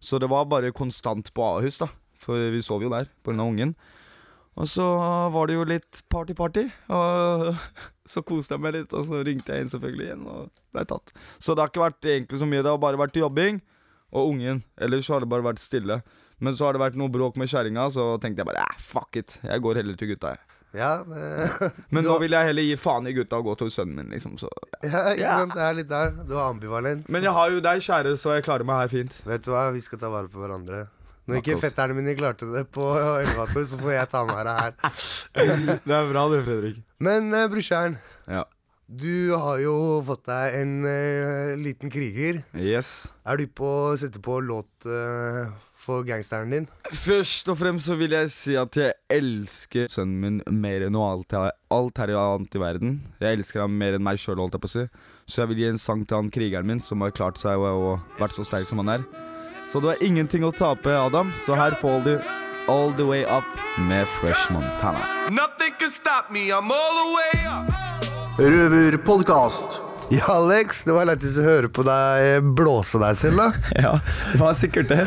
Så 0.00 0.20
det 0.20 0.30
var 0.32 0.48
bare 0.48 0.74
konstant 0.76 1.28
på 1.36 1.44
Ahus, 1.44 1.80
da. 1.82 1.90
For 2.20 2.50
vi 2.52 2.62
sov 2.64 2.84
jo 2.84 2.92
der 2.92 3.08
pga. 3.24 3.36
ungen. 3.44 3.74
Og 4.56 4.68
så 4.68 4.84
var 5.32 5.48
det 5.48 5.58
jo 5.58 5.68
litt 5.68 6.00
party-party. 6.12 6.64
Og 6.88 7.52
så 8.10 8.22
koste 8.26 8.54
jeg 8.56 8.62
meg 8.64 8.76
litt, 8.78 8.94
og 8.96 9.06
så 9.08 9.22
ringte 9.26 9.54
jeg 9.54 9.66
inn 9.66 9.72
selvfølgelig 9.72 10.06
igjen 10.08 10.26
og 10.30 10.50
ble 10.74 10.84
tatt. 10.88 11.12
Så 11.38 11.54
det 11.54 11.64
har 11.64 11.72
ikke 11.72 11.84
vært 11.86 12.08
egentlig 12.12 12.40
så 12.42 12.48
mye. 12.48 12.62
Det 12.64 12.72
har 12.72 12.82
bare 12.82 13.00
vært 13.00 13.18
jobbing 13.20 13.60
og 14.16 14.32
ungen. 14.34 14.62
Ellers 14.80 15.06
så 15.08 15.16
har 15.16 15.24
det 15.24 15.30
bare 15.32 15.46
vært 15.46 15.62
stille. 15.62 16.00
Men 16.38 16.56
så 16.56 16.66
har 16.68 16.76
det 16.76 16.82
vært 16.82 16.98
noe 17.00 17.08
bråk 17.12 17.38
med 17.40 17.48
kjerringa, 17.48 17.88
så 17.94 18.14
tenkte 18.20 18.42
jeg 18.44 18.50
bare 18.50 18.66
eh, 18.66 18.76
fuck 18.82 19.16
it. 19.16 19.38
Jeg 19.46 19.62
går 19.64 19.80
heller 19.80 19.96
til 19.96 20.12
gutta, 20.12 20.34
jeg. 20.36 20.52
Ja, 20.76 20.90
eh, 21.00 21.62
Men 21.94 22.04
nå 22.04 22.18
vil 22.20 22.34
jeg 22.36 22.50
heller 22.50 22.66
gi 22.66 22.74
faen 22.76 23.08
i 23.08 23.14
gutta 23.16 23.38
og 23.40 23.46
gå 23.48 23.54
til 23.62 23.70
sønnen 23.72 24.02
min, 24.02 24.10
liksom. 24.12 24.34
Så. 24.40 24.50
ja, 24.84 25.14
Ja. 25.16 25.38
Det 25.48 25.62
er 25.64 25.78
litt 25.78 25.88
der. 25.88 26.12
Du 26.28 26.34
er 26.36 26.44
ambivalent. 26.50 27.08
Men 27.12 27.24
jeg 27.24 27.32
har 27.32 27.54
jo 27.54 27.62
deg, 27.64 27.80
kjære, 27.86 28.12
så 28.20 28.36
jeg 28.36 28.44
klarer 28.44 28.68
meg 28.68 28.84
her 28.84 28.92
fint. 28.92 29.16
Vet 29.24 29.46
du 29.46 29.52
hva, 29.54 29.70
vi 29.72 29.80
skal 29.84 30.02
ta 30.02 30.12
vare 30.12 30.28
på 30.32 30.42
hverandre. 30.42 30.84
Når 31.26 31.40
ikke 31.40 31.56
fetterne 31.64 31.94
mine 31.98 32.14
klarte 32.18 32.46
det 32.52 32.66
på 32.74 32.84
elevator, 33.00 33.64
så 33.66 33.78
får 33.80 33.96
jeg 33.96 34.10
ta 34.12 34.20
med 34.28 34.46
deg 34.46 34.60
her. 34.62 34.76
Det 35.88 35.96
er 35.96 36.10
bra 36.12 36.26
det, 36.30 36.44
Fredrik. 36.46 36.76
Men 37.02 37.32
uh, 37.34 37.48
brorsan, 37.50 37.96
Ja. 38.30 38.44
du 38.86 39.34
har 39.34 39.58
jo 39.58 39.74
fått 40.06 40.22
deg 40.30 40.54
en 40.62 40.74
uh, 40.86 41.56
liten 41.58 41.90
kriger. 41.90 42.44
Yes. 42.54 43.08
Er 43.26 43.40
du 43.42 43.48
på 43.50 43.66
å 43.90 43.96
sette 43.98 44.22
på 44.22 44.38
låt 44.38 44.86
uh, 44.86 45.50
for 45.76 46.06
gangsteren 46.06 46.54
din? 46.54 46.70
Først 46.94 47.50
og 47.50 47.58
fremst 47.58 47.90
så 47.90 47.98
vil 47.98 48.14
jeg 48.14 48.30
si 48.30 48.54
at 48.62 48.78
jeg 48.78 48.94
elsker 49.18 49.90
sønnen 49.90 50.22
min 50.22 50.62
mer 50.62 50.86
enn 50.86 50.94
noe 50.94 51.10
alt, 51.16 51.34
alt 51.74 51.98
her 52.04 52.14
i 52.14 52.18
annet 52.22 52.54
i 52.54 52.62
verden. 52.62 52.96
Jeg 53.18 53.40
elsker 53.40 53.66
ham 53.66 53.74
mer 53.82 53.98
enn 53.98 54.06
meg 54.06 54.22
sjøl, 54.22 54.38
holdt 54.44 54.54
jeg 54.60 54.62
på 54.62 54.70
å 54.70 54.76
si. 54.78 54.86
Så 55.26 55.42
jeg 55.42 55.50
vil 55.50 55.64
gi 55.64 55.70
en 55.74 55.82
sang 55.82 56.06
til 56.06 56.20
han 56.22 56.30
krigeren 56.30 56.70
min, 56.70 56.82
som 56.86 57.02
har 57.02 57.10
klart 57.18 57.42
seg 57.42 57.58
og, 57.58 57.90
og 57.98 58.20
vært 58.22 58.38
så 58.38 58.46
sterk 58.46 58.70
som 58.70 58.78
han 58.84 59.00
er. 59.00 59.08
Så 59.72 59.80
du 59.80 59.88
har 59.90 60.02
ingenting 60.02 60.44
å 60.46 60.52
tape, 60.54 60.92
Adam. 60.94 61.32
Så 61.44 61.56
her 61.58 61.74
får 61.80 62.04
du 62.04 62.12
All 62.70 62.92
The 62.96 63.06
Way 63.06 63.24
Up 63.24 63.48
med 63.88 64.06
Fresh 64.20 64.52
Montana. 64.52 65.02
Nothing 65.30 65.74
can 65.78 65.90
stop 65.90 66.30
me, 66.30 66.48
I'm 66.50 66.70
all 66.70 66.94
the 67.00 67.08
way 67.16 67.46
up. 67.50 67.72
Røverpodkast. 68.38 69.80
Ja, 70.10 70.24
Alex, 70.28 70.84
det 70.86 70.94
var 70.94 71.08
lættis 71.08 71.34
å 71.40 71.42
høre 71.42 71.68
på 71.72 71.82
deg 71.86 72.46
blåse 72.54 73.00
deg 73.02 73.18
selv, 73.18 73.42
da. 73.42 73.48
Ja, 73.86 73.94
det 74.32 74.38
var 74.38 74.54
sikkert 74.54 74.92
det. 74.92 75.02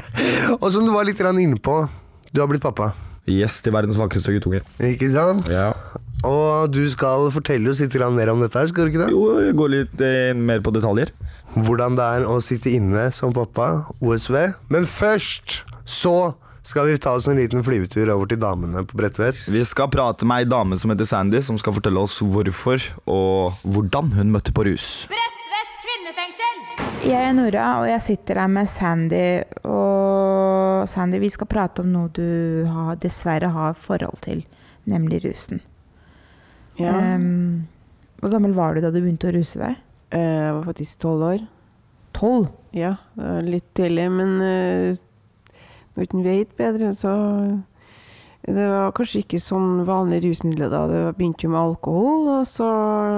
Og 0.62 0.70
som 0.72 0.86
du 0.86 0.92
var 0.94 1.04
litt 1.04 1.20
inne 1.20 1.60
på, 1.60 1.82
du 2.32 2.40
har 2.40 2.48
blitt 2.48 2.64
pappa. 2.64 2.92
Yes, 3.28 3.60
til 3.60 3.74
verdens 3.76 4.00
vakreste 4.00 4.32
guttunge. 4.32 4.62
Ikke 4.80 5.10
sant? 5.12 5.48
Ja. 5.52 5.74
Og 6.26 6.68
du 6.74 6.82
skal 6.92 7.30
fortelle 7.32 7.70
oss 7.72 7.80
litt 7.80 7.94
mer 8.12 8.28
om 8.32 8.42
dette 8.42 8.58
her, 8.58 8.68
skal 8.68 8.86
du 8.86 8.92
ikke 8.92 9.06
det? 9.06 9.12
Jo, 9.14 9.52
gå 9.56 9.68
litt 9.72 10.02
eh, 10.04 10.36
mer 10.36 10.60
på 10.60 10.72
detaljer. 10.74 11.12
Hvordan 11.56 11.96
det 11.96 12.04
er 12.04 12.26
å 12.28 12.36
sitte 12.44 12.72
inne 12.76 13.08
som 13.14 13.32
pappa, 13.32 13.86
OSV. 14.04 14.36
Men 14.68 14.84
først 14.86 15.62
så 15.88 16.34
skal 16.66 16.90
vi 16.90 16.98
ta 17.00 17.14
oss 17.16 17.26
en 17.30 17.40
liten 17.40 17.64
flyvetur 17.64 18.12
over 18.12 18.28
til 18.30 18.40
damene 18.42 18.84
på 18.86 18.98
Bredtvet. 19.00 19.46
Vi 19.48 19.62
skal 19.64 19.88
prate 19.90 20.28
med 20.28 20.44
ei 20.44 20.50
dame 20.50 20.76
som 20.78 20.92
heter 20.92 21.08
Sandy, 21.08 21.40
som 21.42 21.58
skal 21.58 21.74
fortelle 21.74 22.04
oss 22.04 22.18
hvorfor 22.20 22.84
og 23.08 23.56
hvordan 23.64 24.12
hun 24.18 24.34
møtte 24.34 24.52
på 24.54 24.68
rus. 24.68 24.90
Bredtvet 25.10 25.72
kvinnefengsel! 25.86 26.60
Jeg 27.08 27.30
er 27.30 27.34
Nora, 27.34 27.70
og 27.80 27.88
jeg 27.88 28.04
sitter 28.10 28.42
her 28.44 28.52
med 28.52 28.68
Sandy. 28.68 29.24
Og 29.64 30.84
Sandy, 30.90 31.24
vi 31.24 31.32
skal 31.32 31.48
prate 31.50 31.80
om 31.80 31.90
noe 31.96 32.12
du 32.12 32.68
har, 32.68 33.00
dessverre 33.00 33.50
har 33.56 33.74
forhold 33.88 34.20
til, 34.28 34.44
nemlig 34.84 35.24
rusen. 35.24 35.64
Ja. 36.78 36.92
Um, 37.16 37.66
hvor 38.20 38.30
gammel 38.30 38.52
var 38.54 38.74
du 38.74 38.82
da 38.84 38.90
du 38.92 39.00
begynte 39.00 39.30
å 39.30 39.34
ruse 39.34 39.58
deg? 39.60 39.78
Eh, 40.12 40.20
Jeg 40.20 40.54
var 40.54 40.64
faktisk 40.68 41.00
tolv 41.00 41.22
år. 41.24 41.46
Tolv? 42.16 42.50
Ja, 42.76 42.96
det 43.16 43.26
var 43.26 43.46
litt 43.46 43.68
tidlig, 43.74 44.06
men 44.12 44.34
uh, 44.44 44.98
når 45.96 46.14
en 46.14 46.24
vet 46.24 46.56
bedre, 46.58 46.94
så 46.94 47.12
Det 48.40 48.54
var 48.56 48.92
kanskje 48.96 49.20
ikke 49.20 49.38
sånn 49.42 49.84
vanlige 49.84 50.28
rusmidler 50.28 50.70
da. 50.72 50.86
Det 50.88 51.00
begynte 51.18 51.44
jo 51.44 51.50
med 51.52 51.60
alkohol, 51.60 52.28
og 52.38 52.46
så 52.48 52.68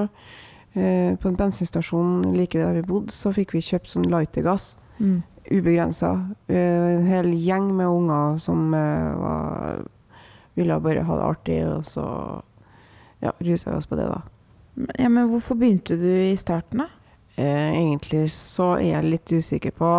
uh, 0.09 1.11
På 1.17 1.29
en 1.29 1.37
bensinstasjon 1.39 2.33
like 2.37 2.59
ved 2.59 2.67
der 2.67 2.81
vi 2.81 2.87
bodde, 2.89 3.13
så 3.13 3.33
fikk 3.33 3.55
vi 3.55 3.63
kjøpt 3.63 3.91
sånn 3.93 4.09
lightergass. 4.11 4.77
Mm. 4.99 5.23
Ubegrensa. 5.51 6.13
Uh, 6.51 6.99
en 6.99 7.07
hel 7.11 7.33
gjeng 7.35 7.73
med 7.77 7.87
unger 7.91 8.39
som 8.39 8.71
var, 8.73 9.83
ville 10.55 10.81
bare 10.81 11.05
ha 11.05 11.19
det 11.19 11.29
artig, 11.29 11.61
og 11.67 11.85
så 11.87 12.07
ja, 13.23 13.33
rusa 13.39 13.71
vi 13.71 13.79
oss 13.79 13.89
på 13.89 13.99
det, 13.99 14.09
da. 14.11 14.21
Ja, 14.99 15.09
men 15.13 15.29
hvorfor 15.31 15.59
begynte 15.61 15.99
du 16.01 16.09
i 16.09 16.37
starten, 16.41 16.85
da? 16.85 16.89
Eh, 17.37 17.73
egentlig 17.77 18.27
så 18.35 18.75
er 18.77 18.99
jeg 18.99 19.09
litt 19.09 19.33
usikker 19.33 19.73
på 19.73 19.91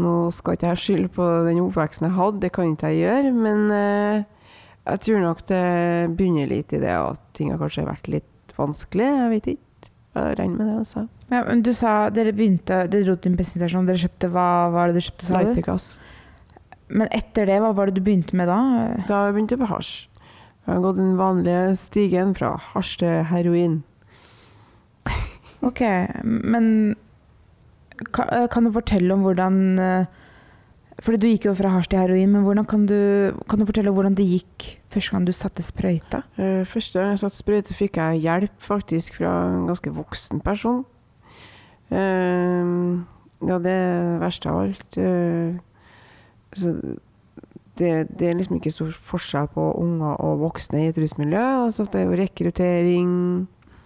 Nå 0.00 0.10
skal 0.36 0.54
ikke 0.54 0.68
jeg 0.68 0.80
skylde 0.82 1.08
på 1.16 1.24
den 1.48 1.58
oppveksten 1.64 2.06
jeg 2.06 2.14
hadde, 2.14 2.42
det 2.44 2.52
kan 2.54 2.68
ikke 2.70 2.92
jeg 2.92 3.00
gjøre, 3.00 3.32
men 3.34 3.72
eh, 3.74 4.20
jeg 4.86 5.00
tror 5.06 5.24
nok 5.24 5.40
det 5.48 5.64
begynner 6.18 6.50
litt 6.50 6.74
i 6.76 6.80
det 6.82 6.92
at 6.94 7.24
ting 7.36 7.50
har 7.50 7.58
kanskje 7.58 7.88
vært 7.88 8.06
litt 8.12 8.54
vanskelig. 8.56 9.08
Jeg 9.08 9.32
vet 9.32 9.48
ikke. 9.54 9.90
Jeg 10.20 10.36
regner 10.38 10.56
med 10.60 10.70
det, 10.70 10.76
også. 10.84 11.02
Ja, 11.30 11.42
men 11.46 11.64
du 11.66 11.72
sa 11.76 11.94
dere 12.10 12.32
begynte 12.34 12.80
Dere 12.90 13.06
dro 13.06 13.14
til 13.14 13.30
en 13.30 13.36
bensinstasjon, 13.38 13.86
dere 13.86 14.00
kjøpte 14.02 14.30
hva 14.34 14.46
var 14.74 14.90
det 14.90 14.98
du 14.98 15.06
kjøpte, 15.06 15.26
sa 15.26 15.34
du? 15.34 15.50
Lightergass. 15.50 15.90
Men 16.90 17.10
etter 17.14 17.46
det, 17.46 17.60
hva 17.62 17.70
var 17.76 17.90
det 17.90 18.00
du 18.00 18.02
begynte 18.06 18.38
med 18.38 18.50
da? 18.50 18.58
Da 19.06 19.22
begynte 19.30 19.54
jeg 19.54 19.62
på 19.62 19.70
hasj. 19.70 19.92
Jeg 20.70 20.76
har 20.78 20.84
gått 20.84 21.00
den 21.00 21.16
vanlige 21.18 21.62
stigen 21.74 22.28
fra 22.38 22.52
hasj 22.70 23.00
til 23.00 23.24
heroin. 23.26 23.72
Ok, 25.66 25.80
men 26.22 26.94
kan, 28.14 28.30
kan 28.52 28.68
du 28.68 28.70
fortelle 28.72 29.10
om 29.12 29.24
hvordan 29.26 29.56
eh, 29.82 30.06
Fordi 31.02 31.18
du 31.18 31.26
gikk 31.26 31.48
jo 31.48 31.56
fra 31.58 31.72
hasj 31.74 31.90
til 31.90 32.00
heroin, 32.04 32.30
men 32.36 32.62
kan, 32.70 32.86
du, 32.86 33.34
kan 33.50 33.58
du 33.58 33.66
fortelle 33.66 33.90
hvordan 33.96 34.14
det 34.14 34.28
gikk 34.30 34.68
første 34.94 35.16
gang 35.16 35.26
du 35.26 35.34
satte 35.34 35.66
sprøyta? 35.66 36.22
Eh, 36.38 36.62
Første 36.70 37.02
gang 37.02 37.16
jeg 37.16 37.24
satte 37.24 37.40
sprøyte, 37.42 37.74
fikk 37.74 37.98
jeg 37.98 38.22
hjelp 38.28 38.62
faktisk 38.62 39.18
fra 39.18 39.34
en 39.50 39.66
ganske 39.72 39.90
voksen 39.98 40.40
person. 40.46 40.84
Eh, 41.90 42.72
ja, 43.50 43.58
det 43.58 43.74
er 43.74 44.18
verste 44.22 44.54
av 44.54 44.62
alt. 44.68 45.00
Eh, 45.02 45.58
så 46.54 46.76
det, 47.80 47.92
det 48.20 48.28
er 48.30 48.36
liksom 48.38 48.58
ikke 48.60 48.72
stor 48.74 48.90
forskjell 49.10 49.48
på 49.54 49.64
unger 49.80 50.20
og 50.20 50.38
voksne 50.44 50.84
i 50.84 50.90
et 50.92 50.98
rusmiljø. 51.00 51.42
Altså 51.66 51.84
det 51.90 52.02
er 52.02 52.06
jo 52.10 52.20
rekruttering 52.20 53.10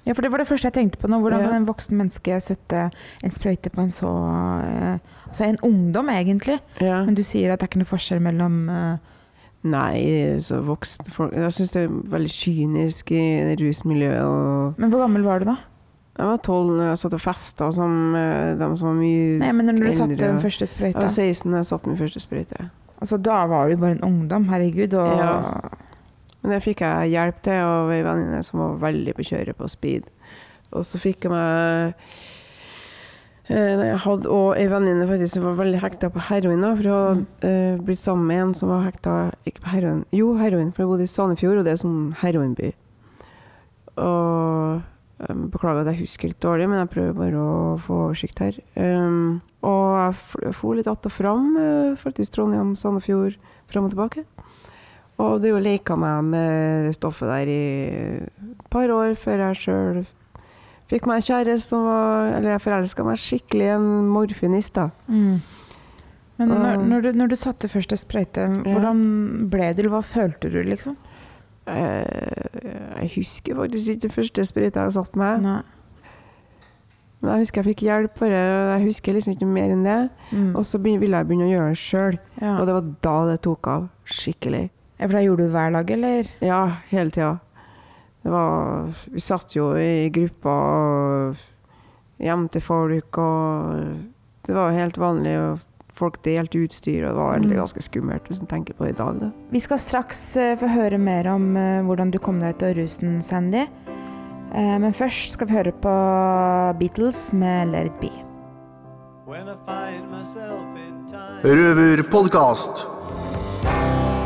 Ja, 0.05 0.13
for 0.13 0.21
det 0.21 0.31
var 0.35 0.43
det 0.43 0.49
første 0.51 0.69
jeg 0.69 0.75
tenkte 0.77 0.99
på 1.01 1.09
nå. 1.09 1.17
Hvordan 1.23 1.41
Ja. 1.41 1.47
kan 1.49 1.63
en 1.63 1.67
voksen 1.71 1.97
menneske 1.97 2.37
sette 2.45 2.91
en 3.25 3.31
sprøyte 3.33 3.71
på 3.73 3.81
en 3.81 3.89
så 3.95 4.11
eh, 4.61 4.99
Altså 5.31 5.45
en 5.49 5.57
ungdom, 5.65 6.09
egentlig. 6.13 6.59
ja. 6.81 7.03
Men 7.05 7.15
du 7.17 7.23
sier 7.25 7.53
at 7.55 7.59
det 7.61 7.65
er 7.65 7.73
ikke 7.73 7.81
noe 7.85 7.93
forskjell 7.95 8.21
mellom 8.23 8.69
uh... 8.69 8.97
Nei, 9.65 10.37
så 10.45 10.59
voksne 10.61 11.09
folk 11.09 11.33
Jeg 11.33 11.53
syns 11.57 11.71
det 11.73 11.83
er 11.87 11.95
veldig 12.13 12.33
kynisk 12.37 13.13
i 13.17 13.23
det 13.49 13.55
rusmiljøet. 13.63 14.21
Og 14.29 14.75
Men 14.79 14.91
hvor 14.93 15.01
gammel 15.07 15.25
var 15.25 15.39
du 15.41 15.45
da? 15.55 15.57
jeg 16.15 16.27
var 16.31 16.37
tolv 16.47 16.77
da 16.79 16.85
jeg 16.93 16.99
satt 17.01 17.15
og 17.17 17.21
festa 17.25 17.73
som 17.75 18.15
eh, 18.15 18.53
de 18.55 18.67
som 18.79 18.87
var 18.87 18.95
mye 19.01 19.39
Nei, 19.41 19.49
men 19.51 19.67
når 19.67 19.81
du 19.83 19.93
satte 19.97 20.15
den 20.21 20.37
første 20.39 20.63
Jeg 20.63 20.71
sprøyta. 20.71 21.01
var 21.01 21.09
16 21.11 21.51
da 21.51 21.57
jeg 21.59 21.67
satte 21.73 21.89
min 21.91 21.97
første 21.99 22.21
sprøyte. 22.23 22.69
Altså, 23.01 23.19
da 23.19 23.45
var 23.51 23.69
du 23.69 23.77
bare 23.81 23.97
en 23.99 24.07
ungdom, 24.07 24.49
herregud. 24.53 24.95
Og 24.95 25.19
Ja. 25.19 25.41
Men 26.45 26.53
det 26.53 26.61
fikk 26.67 26.83
jeg 26.85 27.15
hjelp 27.15 27.41
til 27.41 27.57
av 27.65 27.91
ei 27.95 28.03
venninne 28.05 28.43
som 28.45 28.61
var 28.61 28.81
veldig 28.83 29.15
på 29.17 29.25
kjøret 29.25 29.57
på 29.57 29.69
speed. 29.73 30.11
Og 30.77 30.85
så 30.85 31.01
fikk 31.01 31.25
jeg 31.25 31.33
meg 31.33 31.95
eh, 33.49 33.85
Jeg 33.89 34.01
hadde 34.05 34.29
òg 34.29 34.59
ei 34.61 34.67
venninne 34.69 35.09
faktisk 35.09 35.39
som 35.39 35.47
var 35.49 35.57
veldig 35.63 35.81
hekta 35.81 36.11
på 36.13 36.21
heroin. 36.29 36.61
da, 36.61 36.75
For 36.77 36.91
hun 36.91 37.25
hadde 37.41 37.53
mm. 37.55 37.85
blitt 37.87 38.03
sammen 38.05 38.29
med 38.29 38.43
en 38.43 38.55
som 38.61 38.69
var 38.69 38.85
hekta 38.85 39.15
ikke 39.49 39.65
på 39.65 39.73
heroin, 39.73 40.05
jo 40.13 40.35
heroin, 40.37 40.73
for 40.73 40.85
jeg 40.85 40.93
bodde 40.93 41.09
i 41.09 41.15
Sandefjord, 41.15 41.63
og 41.63 41.65
det 41.65 41.73
er 41.73 41.81
sånn 41.81 42.13
heroinby. 42.21 42.75
Og 44.05 44.85
Beklager 45.52 45.83
at 45.83 45.93
jeg 45.93 46.04
husker 46.04 46.31
litt 46.31 46.43
dårlig, 46.43 46.69
men 46.71 46.83
jeg 46.83 46.93
prøver 46.93 47.19
bare 47.19 47.40
å 47.40 47.76
få 47.83 48.00
oversikt 48.09 48.43
her. 48.43 48.59
Um, 48.76 49.40
og 49.64 49.97
jeg 50.43 50.54
for 50.59 50.76
litt 50.76 50.90
att 50.90 51.07
og 51.07 51.12
fram, 51.12 51.57
uh, 51.57 51.97
faktisk 51.97 52.35
Trondheim, 52.35 52.75
Sandefjord, 52.76 53.38
fram 53.73 53.88
og 53.88 53.95
tilbake. 53.95 54.25
Og 55.23 55.40
det 55.40 55.52
jo 55.52 55.62
leka 55.62 55.97
meg 55.97 56.25
med 56.26 56.95
stoffet 56.97 57.31
der 57.31 57.50
i 57.50 57.64
et 58.26 58.69
par 58.71 58.90
år 58.90 59.14
før 59.14 59.49
jeg 59.49 59.61
sjøl 59.62 60.04
fikk 60.90 61.07
meg 61.09 61.25
kjæreste 61.25 61.71
som 61.71 61.85
var 61.87 62.33
Eller 62.35 62.54
jeg 62.54 62.64
forelska 62.64 63.07
meg 63.07 63.21
skikkelig 63.23 63.69
i 63.69 63.75
en 63.76 63.90
morfinist, 64.11 64.75
da. 64.75 64.88
Mm. 65.07 65.38
Men 66.35 66.50
når, 66.50 66.81
når, 66.83 67.04
du, 67.04 67.19
når 67.21 67.31
du 67.31 67.37
satte 67.38 67.71
første 67.71 67.97
sprøyte, 67.97 68.49
hvordan 68.66 69.02
ble 69.52 69.69
du, 69.78 69.85
hva 69.93 70.00
følte 70.02 70.50
du, 70.50 70.59
liksom? 70.66 70.97
Eh, 71.66 73.00
Jeg 73.04 73.11
husker 73.16 73.56
faktisk 73.56 73.88
ikke 73.94 74.02
det 74.06 74.12
første 74.12 74.44
sprøyta 74.44 74.85
jeg 74.87 74.92
satt 74.97 75.16
med. 75.16 75.42
Nei. 75.44 75.62
Men 77.21 77.30
jeg 77.38 77.44
husker 77.47 77.62
jeg 77.62 77.71
fikk 77.73 77.83
hjelp, 77.87 78.18
bare. 78.21 78.40
Jeg 78.78 78.85
husker 78.85 79.16
liksom 79.16 79.33
ikke 79.33 79.49
mer 79.49 79.73
enn 79.73 79.85
det. 79.87 79.99
Mm. 80.33 80.50
Og 80.56 80.64
så 80.68 80.76
ville 80.83 81.09
jeg 81.16 81.26
begynne 81.28 81.47
å 81.49 81.52
gjøre 81.54 81.71
det 81.73 81.80
sjøl. 81.80 82.18
Ja. 82.42 82.54
Og 82.61 82.66
det 82.68 82.75
var 82.76 82.90
da 83.06 83.14
det 83.30 83.38
tok 83.47 83.68
av. 83.73 83.87
Skikkelig. 84.04 84.66
Ja, 84.99 85.06
For 85.09 85.16
da 85.16 85.23
gjorde 85.25 85.42
du 85.42 85.49
det 85.49 85.54
hver 85.56 85.73
dag, 85.73 85.90
eller? 85.97 86.28
Ja, 86.44 86.61
hele 86.90 87.11
tida. 87.11 87.33
Det 88.25 88.33
var 88.33 88.92
Vi 89.12 89.21
satt 89.21 89.56
jo 89.56 89.71
i 89.76 90.09
grupper 90.12 90.50
og 90.50 91.42
hjem 92.25 92.47
til 92.52 92.61
folk, 92.64 93.18
og 93.18 93.80
det 94.47 94.54
var 94.56 94.73
helt 94.76 94.97
vanlig. 95.00 95.35
og 95.40 95.59
Folk 95.95 96.17
delte 96.27 96.59
utstyr, 96.59 97.05
og 97.07 97.13
det 97.15 97.21
var 97.21 97.35
egentlig 97.37 97.55
Mm. 97.55 97.61
ganske 97.63 97.83
skummelt 97.87 98.25
hvis 98.29 98.41
du 98.41 98.47
tenker 98.51 98.75
på 98.75 98.85
det 98.85 98.95
i 98.97 98.99
dag. 98.99 99.21
Da. 99.21 99.31
Vi 99.53 99.61
skal 99.63 99.79
straks 99.79 100.37
eh, 100.37 100.57
få 100.59 100.67
høre 100.69 100.99
mer 100.99 101.29
om 101.31 101.57
eh, 101.57 101.83
hvordan 101.87 102.11
du 102.11 102.19
kom 102.19 102.41
deg 102.43 102.57
ut 102.57 102.63
av 102.67 102.75
rusen, 102.75 103.21
Sandy. 103.23 103.63
Eh, 104.55 104.79
men 104.79 104.93
først 104.93 105.33
skal 105.39 105.47
vi 105.47 105.55
høre 105.55 105.73
på 105.73 105.95
Beatles 106.81 107.33
med 107.33 107.69
Let 107.71 107.87
It 107.87 108.01
Be. 108.01 108.11
Røverpodkast. 111.45 112.85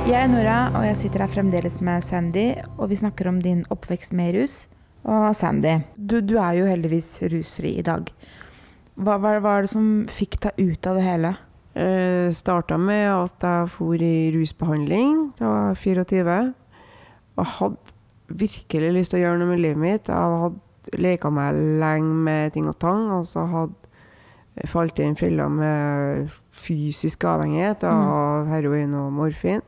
Jeg 0.08 0.16
er 0.22 0.28
Nora, 0.30 0.58
og 0.78 0.84
jeg 0.86 0.96
sitter 1.02 1.24
her 1.24 1.32
fremdeles 1.32 1.80
med 1.84 2.04
Sandy, 2.06 2.46
og 2.78 2.88
vi 2.92 2.96
snakker 3.00 3.28
om 3.28 3.40
din 3.44 3.64
oppvekst 3.74 4.14
med 4.16 4.36
rus. 4.38 4.54
Og 5.04 5.34
Sandy, 5.36 5.80
du, 5.96 6.20
du 6.24 6.36
er 6.40 6.56
jo 6.60 6.68
heldigvis 6.68 7.10
rusfri 7.32 7.74
i 7.78 7.84
dag. 7.84 8.08
Hva 8.98 9.18
var 9.20 9.66
det 9.66 9.70
som 9.72 10.06
fikk 10.10 10.38
deg 10.46 10.58
ut 10.70 10.88
av 10.88 10.98
det 10.98 11.04
hele? 11.06 11.34
Eh, 11.78 12.32
Starta 12.34 12.76
med 12.76 13.06
at 13.06 13.44
jeg 13.44 13.68
for 13.70 13.94
i 14.02 14.30
rusbehandling 14.34 15.28
da 15.38 15.44
jeg 15.44 15.52
var 15.52 15.74
24. 15.78 16.38
Og 17.38 17.46
hadde 17.58 17.94
virkelig 18.28 18.94
lyst 18.96 19.12
til 19.12 19.20
å 19.20 19.22
gjøre 19.22 19.38
noe 19.38 19.52
med 19.52 19.62
livet 19.62 19.82
mitt. 19.82 20.10
Jeg 20.10 20.40
hadde 20.42 20.98
leka 20.98 21.30
meg 21.30 21.54
lenge 21.80 22.16
med 22.26 22.56
ting 22.56 22.66
og 22.68 22.78
tang, 22.82 23.06
og 23.14 23.28
så 23.28 23.44
hadde 23.46 23.92
jeg 24.58 24.72
falt 24.72 24.98
i 24.98 25.06
en 25.06 25.18
felle 25.18 25.46
med 25.54 26.32
fysisk 26.50 27.22
avhengighet 27.30 27.84
av 27.86 28.48
heroin 28.50 28.96
og 28.98 29.12
morfin. 29.14 29.62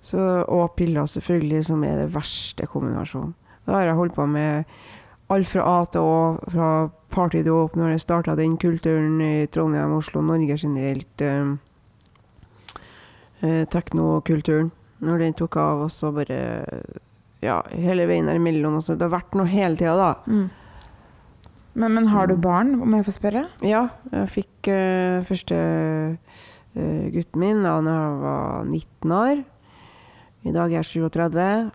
Så, 0.00 0.16
og 0.48 0.72
piller, 0.78 1.04
selvfølgelig, 1.04 1.66
som 1.68 1.84
er 1.84 2.06
det 2.06 2.14
verste 2.14 2.64
kombinasjonen. 2.72 3.34
Da 3.66 3.76
har 3.76 3.90
jeg 3.90 3.98
holdt 3.98 4.16
på 4.16 4.24
med 4.26 4.64
alt 5.30 5.48
fra 5.50 5.66
A 5.66 5.76
til 5.90 6.06
Å, 6.06 6.16
fra 6.50 6.70
partydåp 7.14 7.76
når 7.78 7.94
jeg 7.94 8.04
starta 8.04 8.36
den 8.38 8.56
kulturen 8.60 9.20
i 9.24 9.46
Trondheim, 9.50 9.96
Oslo, 9.96 10.22
Norge 10.24 10.56
generelt. 10.60 11.22
Eh, 11.22 11.54
eh, 13.42 13.62
Teknokulturen. 13.70 14.70
Når 15.00 15.22
den 15.22 15.36
tok 15.38 15.56
av, 15.56 15.86
og 15.86 15.92
så 15.94 16.10
bare 16.12 16.40
Ja, 17.40 17.62
hele 17.72 18.04
veien 18.04 18.26
der 18.28 18.36
imellom. 18.36 18.74
Altså, 18.76 18.98
det 18.98 19.06
har 19.06 19.14
vært 19.14 19.36
noe 19.38 19.48
hele 19.48 19.78
tida, 19.80 19.94
da. 19.96 20.10
Men, 21.72 21.94
men 21.94 22.10
har 22.12 22.26
du 22.28 22.34
barn, 22.36 22.74
om 22.82 22.94
jeg 22.98 23.06
får 23.06 23.16
spørre? 23.16 23.44
Ja, 23.64 23.86
jeg 24.12 24.32
fikk 24.34 24.68
eh, 24.68 25.22
første 25.24 25.56
eh, 25.56 27.06
gutten 27.14 27.40
min 27.40 27.62
da 27.64 27.78
jeg 27.80 28.18
var 28.20 28.66
19 28.66 29.14
år. 29.16 29.44
I 30.44 30.52
dag 30.52 30.72
er 30.72 30.82
jeg 30.82 31.08
37. 31.08 31.70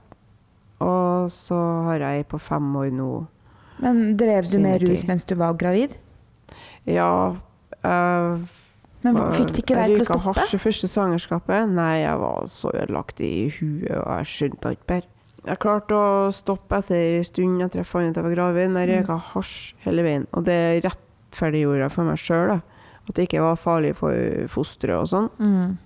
Og 0.85 1.31
så 1.31 1.57
har 1.87 2.03
jeg 2.03 2.27
på 2.29 2.37
fem 2.41 2.75
år 2.75 2.91
nå. 2.93 3.09
Men 3.79 4.15
drev 4.17 4.43
du 4.51 4.59
med 4.59 4.81
rus 4.85 5.03
mens 5.07 5.25
du 5.25 5.35
var 5.35 5.53
gravid? 5.59 5.97
Ja 6.85 7.35
jeg 7.83 8.39
Men 9.03 9.15
var- 9.17 9.31
fikk 9.33 9.51
det 9.53 9.63
ikke 9.63 9.75
deg 9.75 9.91
til 9.91 9.95
å 9.95 9.97
Jeg 9.99 10.07
røyka 10.07 10.19
hasj 10.23 10.55
første 10.57 10.87
svangerskapet. 10.89 11.69
Nei, 11.69 11.99
jeg 12.01 12.17
var 12.17 12.45
så 12.49 12.71
ødelagt 12.73 13.19
i 13.21 13.49
huet, 13.53 13.91
og 13.91 14.07
jeg 14.17 14.25
skjønte 14.25 14.71
ikke 14.73 14.87
bedre. 14.87 15.07
Jeg 15.45 15.59
klarte 15.61 15.93
å 15.93 16.31
stoppe 16.33 16.77
etter 16.79 17.17
en 17.19 17.23
stund 17.23 17.61
etter 17.61 17.83
jeg 17.83 17.85
fant 17.85 18.09
ut 18.09 18.15
jeg 18.15 18.23
var 18.23 18.33
gravid, 18.33 18.71
men 18.71 18.87
jeg 18.87 19.03
røyka 19.05 19.19
hasj 19.35 19.73
hele 19.85 20.01
veien. 20.01 20.25
Og 20.33 20.43
det 20.47 20.83
rettferdiggjorde 20.83 21.83
jeg 21.85 21.91
for 21.91 22.03
meg 22.09 22.17
sjøl, 22.17 22.55
at 23.07 23.13
det 23.13 23.27
ikke 23.29 23.41
var 23.45 23.55
farlig 23.61 23.93
for 23.95 24.47
fosteret 24.49 24.97
og 25.03 25.05
sånn. 25.11 25.29
Mm. 25.37 25.77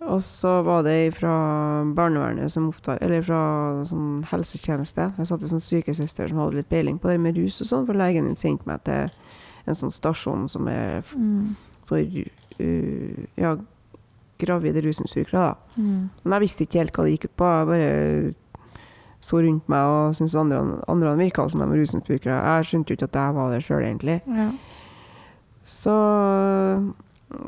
Og 0.00 0.20
så 0.22 0.62
var 0.62 0.84
det 0.86 1.14
fra 1.18 1.32
barnevernet 1.94 2.52
som 2.52 2.68
opptak, 2.70 3.00
eller 3.02 3.22
fra 3.26 3.40
sånn 3.88 4.22
helsetjeneste. 4.30 5.08
Jeg 5.18 5.26
satt 5.26 5.42
en 5.42 5.50
sånn 5.56 5.64
sykesøster 5.64 6.28
som 6.30 6.38
hadde 6.38 6.60
litt 6.60 6.68
peiling 6.70 7.00
på 7.02 7.10
det 7.10 7.18
med 7.20 7.36
rus 7.36 7.58
og 7.64 7.66
sånn, 7.66 7.86
for 7.88 7.98
legen 7.98 8.24
min 8.28 8.36
sendte 8.38 8.66
meg 8.70 8.84
til 8.86 9.10
en 9.66 9.74
sånn 9.74 9.90
stasjon 9.92 10.46
som 10.48 10.68
er 10.68 11.02
Mm. 11.14 11.56
for 11.84 11.98
uh, 11.98 13.26
ja, 13.36 13.56
gravide 14.38 14.80
rusmisbrukere. 14.84 15.54
Mm. 15.76 16.08
Men 16.22 16.32
jeg 16.36 16.40
visste 16.46 16.64
ikke 16.64 16.78
helt 16.78 16.92
hva 16.94 17.04
det 17.04 17.12
gikk 17.16 17.24
ut 17.24 17.36
på. 17.36 17.44
Jeg 17.58 17.66
bare 17.66 18.34
så 19.20 19.40
rundt 19.42 19.68
meg 19.68 19.82
og 19.82 20.14
syntes 20.14 20.36
andre, 20.38 20.60
andre 20.86 21.16
virka 21.18 21.48
som 21.50 21.58
de 21.60 21.66
var 21.66 21.76
rusmisbrukere. 21.76 22.38
Jeg 22.38 22.64
skjønte 22.70 22.92
jo 22.92 22.96
ikke 22.96 23.08
at 23.10 23.18
jeg 23.18 23.34
var 23.34 23.50
det 23.50 23.62
sjøl, 23.66 23.82
egentlig. 23.82 24.20
Ja. 24.30 24.50
Så 25.66 25.94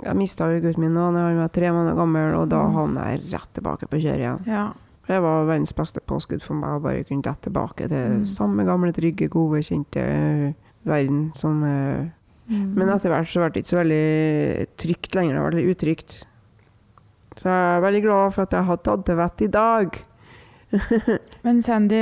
jeg 0.04 0.16
mista 0.16 0.44
jo 0.52 0.60
gutten 0.60 0.82
min 0.84 0.94
da 0.94 1.06
han 1.10 1.36
var 1.38 1.48
tre 1.48 1.70
måneder 1.72 1.96
gammel, 1.96 2.34
og 2.36 2.48
da 2.48 2.62
Mm. 2.66 2.74
havna 2.74 3.04
jeg 3.10 3.32
rett 3.32 3.52
tilbake 3.54 3.88
på 3.88 4.00
kjøret 4.00 4.18
igjen. 4.20 4.46
ja. 4.46 4.72
Det 5.10 5.20
var 5.20 5.44
verdens 5.46 5.72
beste 5.74 5.98
påskudd 6.06 6.40
for 6.42 6.54
meg 6.54 6.70
å 6.78 6.82
bare 6.82 7.02
kunne 7.04 7.22
dette 7.22 7.50
tilbake 7.50 7.88
til 7.88 8.20
Mm. 8.20 8.26
samme 8.26 8.64
gamle, 8.64 8.92
trygge, 8.92 9.28
gode, 9.28 9.58
kjente 9.64 9.96
eh, 9.98 10.52
verden 10.86 11.32
som 11.34 11.64
eh, 11.64 12.06
Mm. 12.50 12.74
Men 12.74 12.88
etter 12.88 13.10
hvert 13.10 13.28
så 13.30 13.38
ble 13.40 13.50
det 13.50 13.62
ikke 13.62 13.70
så 13.70 13.84
veldig 13.84 14.66
trygt 14.76 15.14
lenger, 15.14 15.34
det 15.34 15.40
ble 15.42 15.50
veldig 15.62 15.76
utrygt. 15.76 16.24
Så 17.36 17.44
jeg 17.46 17.76
er 17.78 17.80
veldig 17.84 18.02
glad 18.02 18.32
for 18.34 18.42
at 18.42 18.50
jeg 18.50 18.64
har 18.64 18.76
tatt 18.76 19.04
til 19.06 19.16
vett 19.16 19.42
i 19.42 19.46
dag. 19.46 19.98
Men 21.44 21.62
Sandy, 21.62 22.00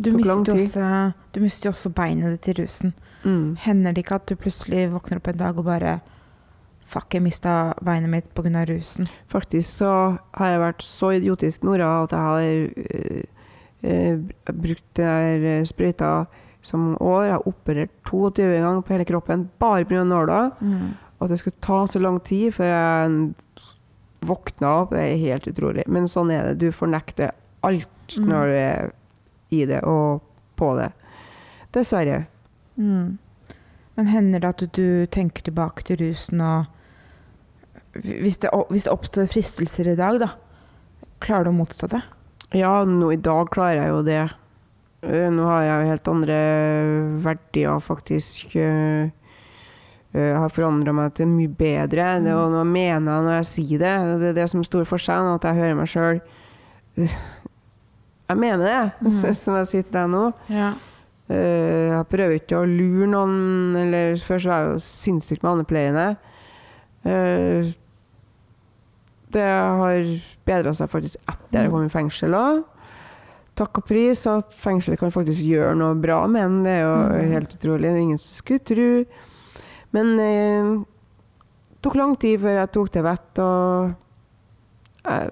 du 0.00 0.10
mistet, 0.16 0.48
også, 0.54 1.14
du 1.32 1.40
mistet 1.40 1.64
jo 1.68 1.70
også 1.72 1.92
beinet 1.94 2.40
ditt 2.40 2.48
i 2.52 2.62
rusen. 2.62 2.94
Mm. 3.24 3.56
Hender 3.64 3.92
det 3.94 4.04
ikke 4.04 4.14
at 4.16 4.26
du 4.26 4.36
plutselig 4.36 4.90
våkner 4.92 5.20
opp 5.20 5.28
en 5.28 5.36
dag 5.40 5.58
og 5.58 5.64
bare 5.68 6.00
Fuck, 6.88 7.12
jeg 7.12 7.22
mista 7.22 7.74
beinet 7.84 8.08
mitt 8.10 8.28
pga. 8.34 8.64
rusen. 8.68 9.08
Faktisk 9.28 9.78
så 9.82 9.90
har 10.38 10.46
jeg 10.54 10.60
vært 10.62 10.82
så 10.82 11.10
idiotisk, 11.18 11.62
Nora, 11.68 11.90
at 12.04 12.14
jeg 12.16 12.20
har 12.24 12.40
eh, 12.94 13.22
eh, 13.82 14.52
brukt 14.52 14.94
der 14.96 15.44
eh, 15.58 15.64
sprøyta 15.68 16.26
som 16.64 16.94
år. 17.00 17.24
Jeg 17.26 17.32
har 17.36 17.46
operert 17.50 17.90
22 18.08 18.48
ganger 18.62 18.80
på 18.82 18.94
hele 18.96 19.04
kroppen 19.04 19.48
bare 19.60 19.84
pga. 19.84 20.04
nåla. 20.04 20.50
Mm. 20.60 20.94
At 21.20 21.28
det 21.28 21.38
skulle 21.42 21.60
ta 21.60 21.82
så 21.86 22.00
lang 22.00 22.20
tid 22.24 22.54
før 22.54 22.64
jeg 22.72 23.34
våkna 24.26 24.70
opp, 24.82 24.90
det 24.96 25.02
er 25.12 25.20
helt 25.22 25.46
utrolig. 25.50 25.84
Men 25.86 26.08
sånn 26.10 26.30
er 26.34 26.48
det. 26.48 26.58
Du 26.58 26.72
fornekter 26.72 27.30
alt 27.62 27.88
Mm. 28.16 28.28
når 28.28 28.46
du 28.46 28.54
er 28.56 28.92
i 29.50 29.64
det 29.66 29.82
og 29.84 30.22
på 30.56 30.74
det. 30.78 30.92
Dessverre. 31.72 32.26
Mm. 32.78 33.18
Men 33.96 34.06
hender 34.06 34.40
det 34.40 34.48
at 34.48 34.72
du 34.72 35.06
tenker 35.06 35.42
tilbake 35.42 35.84
til 35.84 35.96
rusen 36.00 36.40
og 36.40 36.66
hvis 38.02 38.38
det, 38.42 38.50
hvis 38.70 38.84
det 38.86 38.92
oppstår 38.92 39.26
fristelser 39.30 39.92
i 39.92 39.96
dag, 39.98 40.18
da, 40.22 40.28
klarer 41.24 41.48
du 41.48 41.50
å 41.52 41.58
motstå 41.58 41.88
det? 41.92 42.02
Ja, 42.56 42.84
nå 42.88 43.10
i 43.12 43.20
dag 43.20 43.50
klarer 43.52 43.82
jeg 43.82 43.90
jo 43.92 44.02
det. 44.06 44.20
Eh, 45.04 45.28
Nå 45.30 45.44
har 45.46 45.62
jeg 45.62 45.74
jo 45.84 45.90
helt 45.92 46.08
andre 46.10 46.36
verdier, 47.22 47.78
faktisk. 47.84 48.54
Eh, 48.56 49.10
eh, 50.14 50.28
Jeg 50.32 50.36
har 50.40 50.48
forandra 50.50 50.94
meg 50.96 51.12
til 51.14 51.28
mye 51.30 51.48
bedre. 51.52 52.06
Det, 52.24 52.32
og 52.34 52.50
nå 52.54 52.64
mener 52.66 53.12
jeg 53.12 53.26
når 53.28 53.36
jeg 53.36 53.50
sier 53.52 53.78
det. 53.84 53.92
Det 54.22 54.30
er 54.32 54.38
det 54.40 54.48
som 54.50 54.60
er 54.64 54.70
stor 54.70 54.84
forskjell, 54.88 55.28
at 55.36 55.44
jeg 55.44 55.60
hører 55.60 55.76
meg 55.78 55.92
sjøl 55.92 56.20
Jeg 58.28 58.36
mener 58.36 58.64
det, 58.64 58.92
Mm. 59.04 59.34
som 59.44 59.54
jeg 59.60 59.66
sier 59.70 59.82
til 59.86 59.92
deg 59.98 60.08
nå. 60.12 60.24
Ja. 60.52 60.72
Eh, 61.28 61.92
Jeg 61.92 62.08
prøver 62.10 62.38
ikke 62.40 62.58
å 62.62 62.66
lure 62.68 63.06
noen, 63.08 63.76
eller 63.76 64.16
før 64.24 64.40
så 64.42 64.48
var 64.50 64.64
jeg 64.64 64.72
jo 64.72 64.82
sinnssykt 64.88 65.44
manipulerende. 65.46 66.16
Eh, 67.04 67.70
Det 69.30 69.44
har 69.44 69.98
bedra 70.48 70.72
seg 70.72 70.88
faktisk 70.92 71.16
etter 71.28 71.62
jeg 71.66 71.70
kom 71.72 71.84
i 71.84 71.92
fengsel 71.92 72.32
òg. 72.38 72.62
Takk 73.58 73.80
og 73.80 73.86
pris 73.90 74.20
at 74.30 74.52
fengselet 74.54 75.00
kan 75.00 75.10
faktisk 75.10 75.42
gjøre 75.42 75.74
noe 75.76 75.94
bra 75.98 76.20
med 76.30 76.44
en. 76.44 76.58
Det 76.64 76.70
er 76.76 76.84
jo 76.84 76.94
Mm. 77.08 77.32
helt 77.32 77.54
utrolig. 77.56 77.82
Det 77.82 77.90
er 77.96 78.04
ingen 78.04 78.18
som 78.18 78.44
skulle 78.44 78.64
tro. 78.64 79.04
Men 79.92 80.12
eh, 80.20 80.84
det 81.72 81.82
tok 81.82 81.94
lang 81.96 82.16
tid 82.18 82.38
før 82.40 82.58
jeg 82.60 82.72
tok 82.72 82.90
til 82.92 83.02
vett, 83.02 83.38
og 83.38 83.94
jeg 85.04 85.30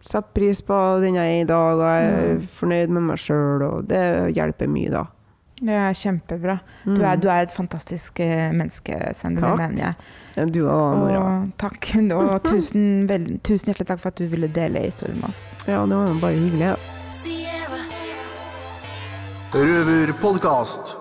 setter 0.00 0.34
pris 0.34 0.60
på 0.62 1.00
den 1.00 1.14
jeg 1.14 1.38
er 1.38 1.42
i 1.42 1.48
dag, 1.48 1.74
og 1.78 1.84
jeg 1.88 2.04
er 2.34 2.46
fornøyd 2.46 2.88
med 2.90 3.02
meg 3.02 3.18
sjøl, 3.18 3.62
og 3.62 3.86
det 3.88 4.34
hjelper 4.36 4.68
mye, 4.68 4.90
da. 4.90 5.04
Det 5.64 5.72
er 5.72 5.94
kjempebra. 5.96 6.58
Du, 6.84 6.98
er, 7.00 7.16
du 7.16 7.28
er 7.32 7.46
et 7.46 7.52
fantastisk 7.54 8.20
eh, 8.20 8.50
menneske, 8.52 8.98
Sander. 9.16 9.40
Det 9.40 9.52
Takk. 9.54 9.62
mener 9.62 9.84
jeg. 9.86 10.10
Ja, 10.36 10.44
du 10.44 10.58
òg, 10.68 10.98
Nora. 11.00 11.22
Og 11.22 11.54
takk. 11.62 11.88
Og 12.18 12.34
tusen, 12.50 13.06
vel, 13.08 13.30
tusen 13.46 13.72
hjertelig 13.72 13.88
takk 13.88 14.02
for 14.02 14.12
at 14.12 14.20
du 14.20 14.28
ville 14.28 14.50
dele 14.52 14.84
historien 14.84 15.16
med 15.22 15.30
oss. 15.30 15.46
Ja, 15.64 15.80
det 15.88 15.96
var 15.96 16.20
bare 16.20 16.36
hyggelig. 16.36 16.74
Røverpodkast. 19.54 20.96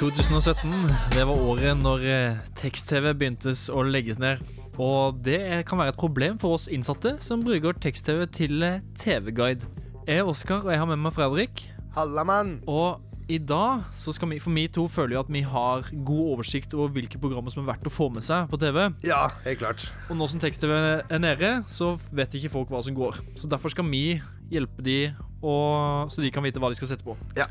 2017, 0.00 0.72
det 1.14 1.24
var 1.24 1.40
året 1.40 1.78
når 1.80 2.02
eh, 2.04 2.38
tekst-TV 2.58 3.14
begyntes 3.16 3.66
å 3.72 3.84
legges 3.86 4.18
ned. 4.20 4.42
Og 4.76 5.22
det 5.24 5.62
kan 5.68 5.80
være 5.80 5.94
et 5.94 6.00
problem 6.00 6.36
for 6.40 6.58
oss 6.58 6.66
innsatte 6.68 7.14
som 7.24 7.44
bruker 7.44 7.78
tekst-TV 7.80 8.26
til 8.34 8.66
eh, 8.66 8.82
TV-guide. 8.98 9.64
Jeg 10.06 10.20
er 10.22 10.28
Oskar, 10.30 10.60
og 10.62 10.70
jeg 10.70 10.78
har 10.78 10.86
med 10.86 11.00
meg 11.02 11.10
Fredrik. 11.16 11.64
Halla, 11.96 12.22
mann! 12.22 12.60
Og 12.70 13.02
i 13.26 13.40
dag, 13.42 13.88
så 13.90 14.12
skal 14.14 14.30
vi, 14.30 14.36
for 14.38 14.54
vi 14.54 14.68
to 14.70 14.84
føler 14.86 15.16
jo 15.16 15.22
at 15.24 15.32
vi 15.34 15.40
har 15.42 15.88
god 16.06 16.28
oversikt 16.36 16.76
over 16.78 16.92
hvilke 16.94 17.18
programmer 17.18 17.50
som 17.50 17.64
er 17.64 17.72
verdt 17.72 17.90
å 17.90 17.90
få 17.90 18.06
med 18.14 18.22
seg 18.22 18.46
på 18.46 18.60
TV. 18.62 18.78
Ja, 19.02 19.24
helt 19.42 19.58
klart. 19.64 19.88
Og 20.06 20.14
nå 20.14 20.30
som 20.30 20.38
tekst-TV 20.38 20.76
er 20.78 21.24
nede, 21.24 21.50
så 21.66 21.96
vet 22.14 22.38
ikke 22.38 22.52
folk 22.54 22.70
hva 22.70 22.84
som 22.86 22.94
går. 22.94 23.18
Så 23.34 23.50
derfor 23.50 23.74
skal 23.74 23.90
vi 23.90 24.20
hjelpe 24.54 24.86
de, 24.86 25.10
og, 25.42 26.06
så 26.14 26.22
de 26.22 26.30
kan 26.30 26.46
vite 26.46 26.62
hva 26.62 26.70
de 26.70 26.78
skal 26.78 26.94
sette 26.94 27.02
på. 27.02 27.18
Ja. 27.34 27.50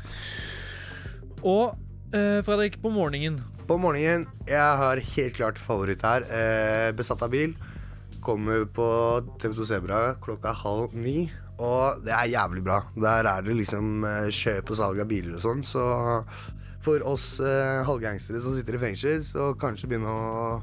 Og 1.44 1.76
eh, 2.16 2.40
Fredrik, 2.40 2.80
på 2.80 2.88
morgenen 2.88 3.42
På 3.68 3.76
morgenen, 3.76 4.30
jeg 4.48 4.80
har 4.80 5.06
helt 5.12 5.36
klart 5.36 5.60
favoritt 5.60 6.08
her. 6.08 6.24
Eh, 6.24 6.92
besatt 6.96 7.20
av 7.20 7.36
bil. 7.36 7.52
Kommer 8.24 8.64
på 8.64 8.94
TV2 9.36 9.74
Sebra 9.76 10.06
klokka 10.24 10.56
halv 10.64 10.96
ni. 10.96 11.26
Og 11.56 12.02
det 12.04 12.12
er 12.12 12.28
jævlig 12.34 12.62
bra. 12.66 12.82
Der 13.00 13.24
er 13.30 13.44
det 13.46 13.54
liksom 13.56 14.04
eh, 14.04 14.28
kjøp 14.28 14.72
og 14.74 14.76
salg 14.80 15.00
av 15.00 15.08
biler 15.08 15.38
og 15.38 15.44
sånn. 15.44 15.62
Så 15.64 15.82
for 16.84 17.02
oss 17.08 17.38
eh, 17.40 17.80
halvgangstere 17.88 18.42
som 18.44 18.54
sitter 18.54 18.76
i 18.76 18.82
fengsel, 18.82 19.22
så 19.24 19.50
kanskje 19.58 19.88
begynne 19.90 20.12
å 20.12 20.58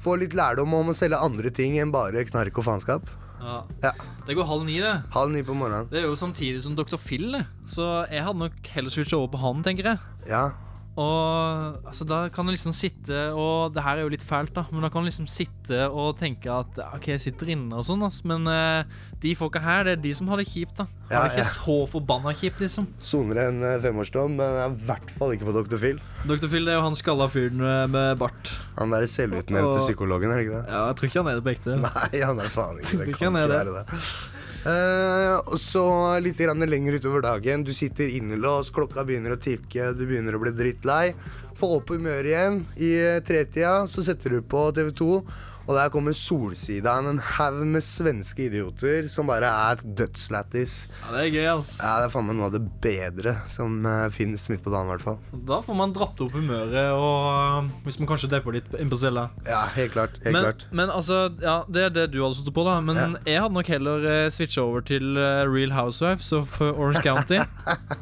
få 0.00 0.14
litt 0.20 0.36
lærdom 0.38 0.74
om 0.78 0.92
å 0.92 0.96
selge 0.96 1.18
andre 1.18 1.50
ting 1.50 1.74
enn 1.82 1.90
bare 1.94 2.22
knark 2.28 2.60
og 2.60 2.68
faenskap. 2.68 3.08
ja. 3.42 3.62
Ja. 3.82 3.92
Det 4.26 4.34
går 4.34 4.46
halv 4.48 4.64
ni, 4.66 4.80
det. 4.82 4.92
Halv 5.14 5.30
ni 5.30 5.42
på 5.46 5.54
morgenen. 5.54 5.86
Det 5.90 6.00
er 6.00 6.08
jo 6.08 6.16
samtidig 6.18 6.58
som 6.64 6.72
Dr. 6.74 6.96
Phil, 6.98 7.28
det. 7.30 7.44
Så 7.70 7.84
jeg 8.10 8.24
hadde 8.26 8.40
nok 8.40 8.70
heller 8.74 8.90
switcha 8.90 9.14
over 9.20 9.28
på 9.36 9.38
han, 9.38 9.60
tenker 9.62 9.86
jeg. 9.92 10.00
Ja. 10.26 10.48
Og 10.96 11.82
altså, 11.84 12.06
da 12.08 12.22
kan 12.32 12.46
du 12.48 12.54
liksom 12.54 12.72
sitte 12.72 13.26
og 13.36 13.74
Det 13.74 13.82
her 13.84 13.98
er 13.98 14.06
jo 14.06 14.12
litt 14.14 14.24
fælt, 14.24 14.54
da, 14.56 14.62
men 14.72 14.80
da 14.80 14.88
kan 14.88 15.04
du 15.04 15.10
liksom 15.10 15.26
sitte 15.28 15.82
og 15.92 16.14
tenke 16.16 16.48
at 16.48 16.78
OK, 16.94 17.10
jeg 17.12 17.20
sitter 17.20 17.50
inne 17.52 17.76
og 17.76 17.84
sånn, 17.84 18.00
ass, 18.06 18.22
men 18.24 18.48
uh, 18.48 18.80
de 19.20 19.34
folka 19.36 19.60
her, 19.60 19.84
det 19.84 19.92
er 19.98 20.00
de 20.06 20.12
som 20.16 20.30
har 20.32 20.40
det 20.40 20.46
kjipt, 20.48 20.78
da. 20.80 20.86
Ja, 21.10 21.20
Har 21.20 21.28
det 21.28 21.36
ikke 21.36 21.44
ja. 21.44 21.50
så 21.52 21.76
forbanna 21.92 22.32
kjipt, 22.36 22.62
liksom. 22.64 22.86
Soner 22.98 23.42
en 23.44 23.60
eh, 23.64 23.76
femårsdom, 23.84 24.34
men 24.40 24.56
jeg 24.58 24.64
er 24.64 24.72
i 24.74 24.86
hvert 24.88 25.12
fall 25.18 25.34
ikke 25.36 25.46
på 25.48 25.54
Dr. 25.56 25.76
Phil. 25.80 26.00
Dr. 26.26 26.48
Phil 26.52 26.64
det 26.66 26.74
er 26.74 26.80
jo 26.80 26.86
han 26.88 26.98
skalla 26.98 27.28
fyren 27.30 27.60
med- 27.92 28.16
bart. 28.20 28.50
Han 28.80 28.92
derre 28.96 29.08
selvutnevnte 29.10 29.76
Og- 29.76 29.84
psykologen, 29.84 30.32
er 30.32 30.40
det 30.40 30.46
ikke 30.48 30.56
det? 30.62 30.64
Ja, 30.72 30.80
jeg 30.90 30.96
tror 31.00 31.10
ikke 31.10 31.22
han 31.22 31.30
er 31.32 31.38
det 31.40 31.44
på 31.46 31.54
ekte. 31.54 31.76
Nei, 31.84 32.24
han 32.24 32.40
er 32.40 32.50
faen 32.56 32.80
ikke 32.82 32.98
det. 33.04 33.14
Kan 33.20 33.36
ikke 33.36 33.52
være 33.52 33.76
det. 33.78 34.00
Og 34.66 35.58
så 35.62 35.84
litt 36.18 36.40
lenger 36.40 36.98
utover 36.98 37.22
dagen. 37.22 37.62
Du 37.64 37.72
sitter 37.72 38.08
innelåst, 38.08 38.72
klokka 38.74 39.04
begynner 39.06 39.36
å 39.36 39.40
tikke, 39.40 39.92
du 39.94 40.06
begynner 40.06 40.34
å 40.34 40.42
bli 40.42 40.50
drittlei. 40.50 41.14
Få 41.56 41.78
opp 41.78 41.92
humøret 41.94 42.28
igjen 42.32 42.58
i 42.76 42.90
eh, 43.00 43.20
tretida, 43.24 43.86
så 43.88 44.02
setter 44.04 44.34
du 44.34 44.42
på 44.44 44.66
TV2. 44.76 45.22
Og 45.66 45.74
der 45.74 45.88
kommer 45.90 46.14
Solsida, 46.14 46.92
en 47.02 47.18
haug 47.18 47.56
med 47.66 47.82
svenske 47.82 48.44
idioter 48.46 49.08
som 49.10 49.26
bare 49.26 49.48
er 49.50 49.80
dødslættis. 49.98 50.74
Ja, 51.02 51.08
Det 51.16 51.24
er 51.24 51.32
gøy, 51.34 51.46
ass. 51.56 51.70
Ja, 51.82 51.96
det 51.98 52.06
er 52.06 52.12
faen 52.14 52.26
meg 52.28 52.36
noe 52.38 52.46
av 52.46 52.54
det 52.54 52.60
bedre 52.84 53.32
som 53.50 53.80
uh, 53.82 54.06
finnes 54.14 54.44
midt 54.52 54.62
på 54.62 54.70
dagen, 54.70 54.86
i 54.86 54.94
hvert 54.94 55.02
fall. 55.02 55.18
Da 55.48 55.58
får 55.66 55.78
man 55.80 55.94
dratt 55.96 56.22
opp 56.22 56.36
humøret, 56.38 56.92
og 56.94 57.66
uh, 57.66 57.70
hvis 57.86 57.98
man 57.98 58.10
kanskje 58.12 58.30
depper 58.30 58.54
litt 58.60 58.70
innpå 58.78 58.98
cella. 59.00 59.26
Ja, 59.48 59.64
helt 59.74 59.92
klart. 59.96 60.14
Helt 60.22 60.36
Men, 60.36 60.46
klart. 60.46 60.66
men 60.70 60.94
altså, 60.94 61.18
ja, 61.42 61.56
det 61.66 61.82
er 61.88 61.94
det 61.98 62.06
du 62.14 62.20
hadde 62.22 62.38
stått 62.38 62.54
på, 62.54 62.62
da. 62.68 62.78
Men 62.86 62.96
Ja. 63.02 63.08
jeg 63.26 63.42
hadde 63.42 63.58
nok 63.58 63.72
heller 63.74 64.06
uh, 64.06 64.30
switcha 64.30 64.62
over 64.62 64.86
til 64.86 65.18
uh, 65.18 65.42
Real 65.50 65.74
Housewives 65.74 66.30
of 66.32 66.60
Orange 66.62 67.02
County. 67.02 67.42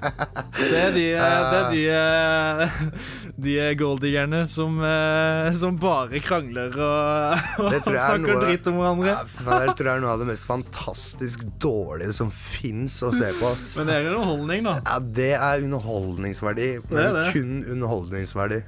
det 0.60 0.78
er 0.84 0.92
de, 0.94 1.06
eh, 1.16 1.40
det 1.48 1.58
er 1.62 1.70
de, 1.72 1.82
eh, 1.96 2.78
de 3.48 3.56
eh, 3.70 3.72
golddiggerne 3.80 4.44
som, 4.50 4.76
eh, 4.84 5.48
som 5.56 5.78
bare 5.80 6.20
krangler 6.24 6.76
og 6.76 7.50
Det 7.54 7.80
tror 7.84 7.94
jeg 7.94 8.02
er 8.02 8.08
snakker 8.08 8.34
noe- 8.34 8.44
dritt 8.44 8.66
om 8.70 8.78
hverandre. 8.80 9.12
Ja, 9.14 9.22
det 9.24 9.58
jeg 9.68 9.74
tror 9.78 9.84
det 9.88 9.92
er 9.94 10.00
noe 10.04 10.12
av 10.14 10.22
det 10.24 10.26
mest 10.32 10.46
fantastisk 10.48 11.44
dårlige 11.62 12.14
som 12.16 12.30
fins 12.34 12.96
å 13.06 13.12
se 13.14 13.30
på. 13.38 13.50
ass. 13.52 13.66
Men 13.78 13.86
det 13.90 13.94
er 14.00 14.08
underholdning, 14.14 14.64
da. 14.66 14.74
Ja, 14.88 14.98
det 15.20 15.30
er 15.38 15.64
underholdningsverdi. 15.68 16.68
Det 16.82 16.90
Men 16.90 17.04
er 17.06 17.18
det. 17.20 17.26
kun 17.36 17.54
underholdningsverdi. 17.76 18.62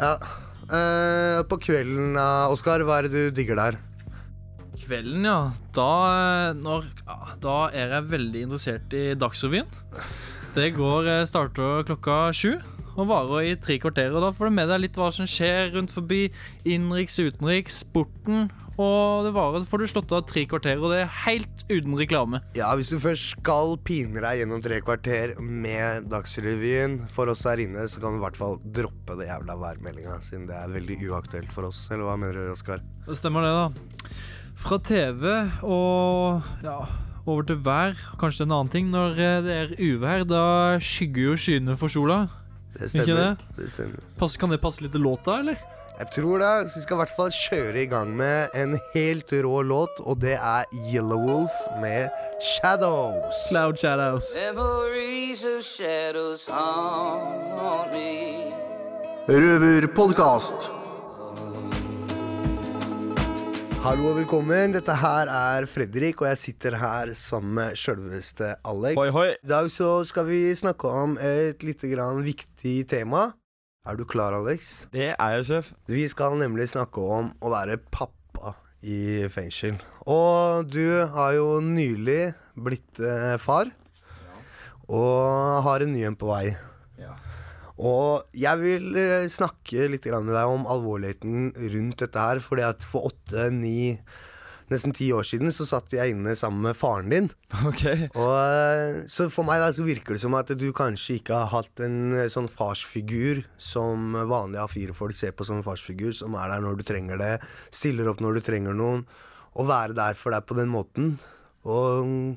Ja. 0.00 0.14
Uh, 0.66 1.42
på 1.46 1.58
kvelden, 1.62 2.16
uh, 2.18 2.50
Oskar, 2.50 2.82
hva 2.82 2.98
er 2.98 3.06
det 3.06 3.12
du 3.14 3.36
digger 3.42 3.58
der? 3.60 3.76
Kvelden, 4.86 5.24
ja. 5.26 5.38
Da, 5.74 5.90
eh, 6.12 6.52
når, 6.58 6.84
da 7.42 7.54
er 7.74 7.94
jeg 7.96 8.08
veldig 8.12 8.42
interessert 8.46 8.92
i 8.94 9.04
Dagsrevyen. 9.18 9.66
Det 10.54 10.68
går 10.76 11.08
eh, 11.10 11.24
starter 11.26 11.82
klokka 11.88 12.18
sju 12.36 12.52
og 12.96 13.08
varer 13.10 13.50
i 13.52 13.56
tre 13.60 13.78
kvarter. 13.82 14.12
Og 14.14 14.24
da 14.24 14.32
får 14.34 14.48
du 14.48 14.56
med 14.56 14.70
deg 14.72 14.82
litt 14.86 14.98
hva 14.98 15.10
som 15.14 15.28
skjer 15.28 15.74
rundt 15.76 15.92
forbi 15.94 16.26
innenriks, 16.64 17.18
utenriks, 17.20 17.82
sporten. 17.84 18.48
Og 18.76 19.24
det 19.24 19.32
varer 19.32 19.64
får 19.68 19.80
du 19.80 19.86
slått 19.88 20.12
av 20.12 20.26
tre 20.28 20.42
kvarter, 20.48 20.76
og 20.82 20.92
det 20.92 20.98
er 21.04 21.14
helt 21.24 21.64
uten 21.70 21.96
reklame. 21.96 22.42
Ja, 22.58 22.74
Hvis 22.76 22.90
du 22.92 22.98
først 23.00 23.30
skal 23.38 23.76
pine 23.86 24.20
deg 24.20 24.42
gjennom 24.42 24.60
tre 24.64 24.82
kvarter 24.84 25.32
med 25.40 26.10
Dagsrevyen 26.12 26.98
for 27.12 27.32
oss 27.32 27.46
her 27.48 27.62
inne, 27.64 27.86
så 27.88 28.02
kan 28.02 28.16
du 28.16 28.20
i 28.20 28.24
hvert 28.26 28.36
fall 28.36 28.58
droppe 28.76 29.16
det 29.16 29.30
jævla 29.30 29.56
værmeldinga, 29.62 30.18
siden 30.24 30.44
det 30.50 30.58
er 30.60 30.74
veldig 30.76 30.98
uaktuelt 31.08 31.52
for 31.56 31.70
oss. 31.70 31.86
Eller 31.88 32.04
hva 32.08 32.18
mener 32.20 32.36
du, 32.36 32.52
Oskar? 32.52 32.84
Det 33.06 33.16
stemmer 33.16 33.46
det, 33.48 33.54
da. 33.56 34.14
Fra 34.56 34.78
TV 34.80 35.24
og 35.68 36.44
ja, 36.64 36.78
over 37.26 37.44
til 37.48 37.58
vær, 37.64 37.96
kanskje 38.20 38.44
en 38.46 38.54
annen 38.56 38.72
ting. 38.72 38.92
Når 38.92 39.16
det 39.44 39.56
er 39.56 39.72
uvær, 39.80 40.24
da 40.28 40.44
skygger 40.84 41.30
jo 41.30 41.38
skyene 41.40 41.76
for 41.80 41.92
sola. 41.92 42.26
Det 42.78 42.90
Ikke 42.94 43.16
det? 43.16 43.30
det 43.56 43.70
stemmer. 43.72 44.04
Pass, 44.18 44.36
kan 44.36 44.50
det 44.52 44.60
passe 44.60 44.82
litt 44.84 44.92
til 44.92 45.00
låta, 45.04 45.38
eller? 45.40 45.56
Jeg 45.98 46.10
tror 46.12 46.38
det. 46.42 46.70
Så 46.70 46.76
vi 46.76 46.82
skal 46.84 46.96
i 46.96 47.00
hvert 47.00 47.16
fall 47.16 47.30
kjøre 47.32 47.82
i 47.82 47.86
gang 47.88 48.10
med 48.16 48.48
en 48.54 48.78
helt 48.94 49.32
rå 49.32 49.62
låt, 49.64 50.00
og 50.04 50.20
det 50.20 50.34
er 50.36 50.64
Yellow 50.92 51.22
Wolf 51.24 51.56
med 51.80 52.08
Shadows. 52.44 53.46
Cloud 53.48 53.76
Shadows. 53.80 54.28
Memories 54.36 55.44
of 55.44 55.62
shadows 55.64 56.46
haunt 56.52 57.92
me. 57.92 58.52
Røverpodkast. 59.28 60.70
Hallo 63.86 64.08
og 64.10 64.16
velkommen. 64.16 64.72
Dette 64.74 64.96
her 64.98 65.28
er 65.30 65.64
Fredrik, 65.70 66.18
og 66.18 66.26
jeg 66.26 66.38
sitter 66.40 66.74
her 66.80 67.12
sammen 67.14 67.52
med 67.54 67.76
sjølveste 67.78 68.48
Alex. 68.66 68.96
Hoi, 68.98 69.12
hoi. 69.14 69.28
I 69.38 69.50
dag 69.52 69.68
så 69.70 69.90
skal 70.08 70.26
vi 70.26 70.40
snakke 70.58 70.90
om 70.90 71.14
et 71.22 71.62
lite 71.62 71.92
grann 71.92 72.18
viktig 72.26 72.72
tema. 72.90 73.28
Er 73.86 73.94
du 73.94 74.02
klar, 74.02 74.34
Alex? 74.34 74.88
Det 74.90 75.12
er 75.12 75.36
jeg, 75.36 75.46
sjef. 75.46 75.70
Vi 75.86 76.02
skal 76.10 76.34
nemlig 76.40 76.66
snakke 76.72 76.98
om 76.98 77.30
å 77.38 77.54
være 77.54 77.78
pappa 77.78 78.56
i 78.82 79.22
fengsel. 79.30 79.78
Og 80.02 80.66
du 80.66 81.06
har 81.14 81.38
jo 81.38 81.60
nylig 81.62 82.32
blitt 82.58 82.98
eh, 82.98 83.36
far, 83.38 83.70
og 84.90 85.62
har 85.62 85.86
en 85.86 85.94
ny 85.94 86.08
en 86.10 86.18
på 86.18 86.34
vei. 86.34 86.56
Og 87.76 88.24
jeg 88.36 88.62
vil 88.62 88.96
eh, 88.96 89.26
snakke 89.32 89.88
litt 89.92 90.08
med 90.08 90.32
deg 90.32 90.48
om 90.48 90.64
alvorligheten 90.70 91.52
rundt 91.74 92.00
dette 92.00 92.24
her. 92.28 92.40
Fordi 92.40 92.64
at 92.64 92.86
for 92.86 93.10
åtte, 93.10 93.50
ni, 93.52 93.98
nesten 94.72 94.94
ti 94.96 95.10
år 95.12 95.26
siden 95.28 95.52
så 95.54 95.66
satt 95.68 95.92
jeg 95.92 96.14
inne 96.14 96.32
sammen 96.38 96.64
med 96.64 96.78
faren 96.78 97.12
din. 97.12 97.28
Ok. 97.68 97.84
Og, 98.16 98.32
eh, 98.32 99.02
så 99.12 99.28
for 99.32 99.48
meg 99.48 99.60
da 99.60 99.68
så 99.76 99.84
virker 99.86 100.16
det 100.16 100.24
som 100.24 100.38
at 100.38 100.54
du 100.56 100.66
kanskje 100.76 101.20
ikke 101.20 101.42
har 101.42 101.52
hatt 101.52 101.84
en 101.84 102.16
eh, 102.16 102.32
sånn 102.32 102.48
farsfigur 102.52 103.44
som 103.60 104.16
vanlige 104.16 104.64
A4-folk 104.64 105.16
ser 105.16 105.36
på 105.36 105.46
som 105.46 105.60
en 105.60 105.66
farsfigur, 105.66 106.16
som 106.16 106.36
er 106.40 106.54
der 106.54 106.64
når 106.64 106.80
du 106.80 106.86
trenger 106.88 107.20
det, 107.20 107.32
stiller 107.74 108.08
opp 108.12 108.24
når 108.24 108.40
du 108.40 108.46
trenger 108.48 108.76
noen, 108.76 109.04
og 109.56 109.68
være 109.68 109.96
der 109.96 110.16
for 110.16 110.32
deg 110.32 110.48
på 110.48 110.56
den 110.56 110.72
måten. 110.72 111.16
Og 111.68 112.08
mm, 112.08 112.34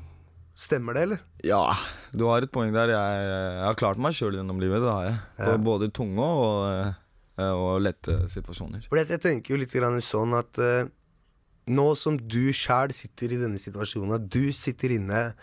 stemmer 0.60 0.96
det, 0.96 1.08
eller? 1.08 1.29
Ja, 1.46 1.64
du 2.12 2.26
har 2.28 2.44
et 2.44 2.52
poeng 2.52 2.74
der. 2.76 2.92
Jeg, 2.92 3.28
jeg 3.30 3.64
har 3.64 3.78
klart 3.80 4.00
meg 4.02 4.16
sjøl 4.18 4.36
gjennom 4.36 4.60
livet. 4.62 4.82
Det 4.84 4.92
har 4.92 5.06
jeg. 5.08 5.20
På 5.40 5.52
Ja. 5.54 5.60
både 5.70 5.90
tunge 5.96 6.26
og, 6.26 6.94
eh, 7.40 7.54
og 7.54 7.82
lette 7.86 8.18
situasjoner. 8.32 8.88
Fordi 8.90 9.06
jeg 9.16 9.22
tenker 9.24 9.56
jo 9.56 9.62
litt 9.62 9.72
grann 9.76 10.02
sånn 10.04 10.36
at 10.36 10.60
uh, 10.60 10.90
nå 11.70 11.88
som 11.96 12.18
du 12.18 12.52
sjæl 12.52 12.92
sitter 12.96 13.32
i 13.36 13.40
denne 13.40 13.62
situasjonen, 13.62 14.18
at 14.18 14.28
du 14.28 14.52
sitter 14.52 14.92
inne 14.98 15.34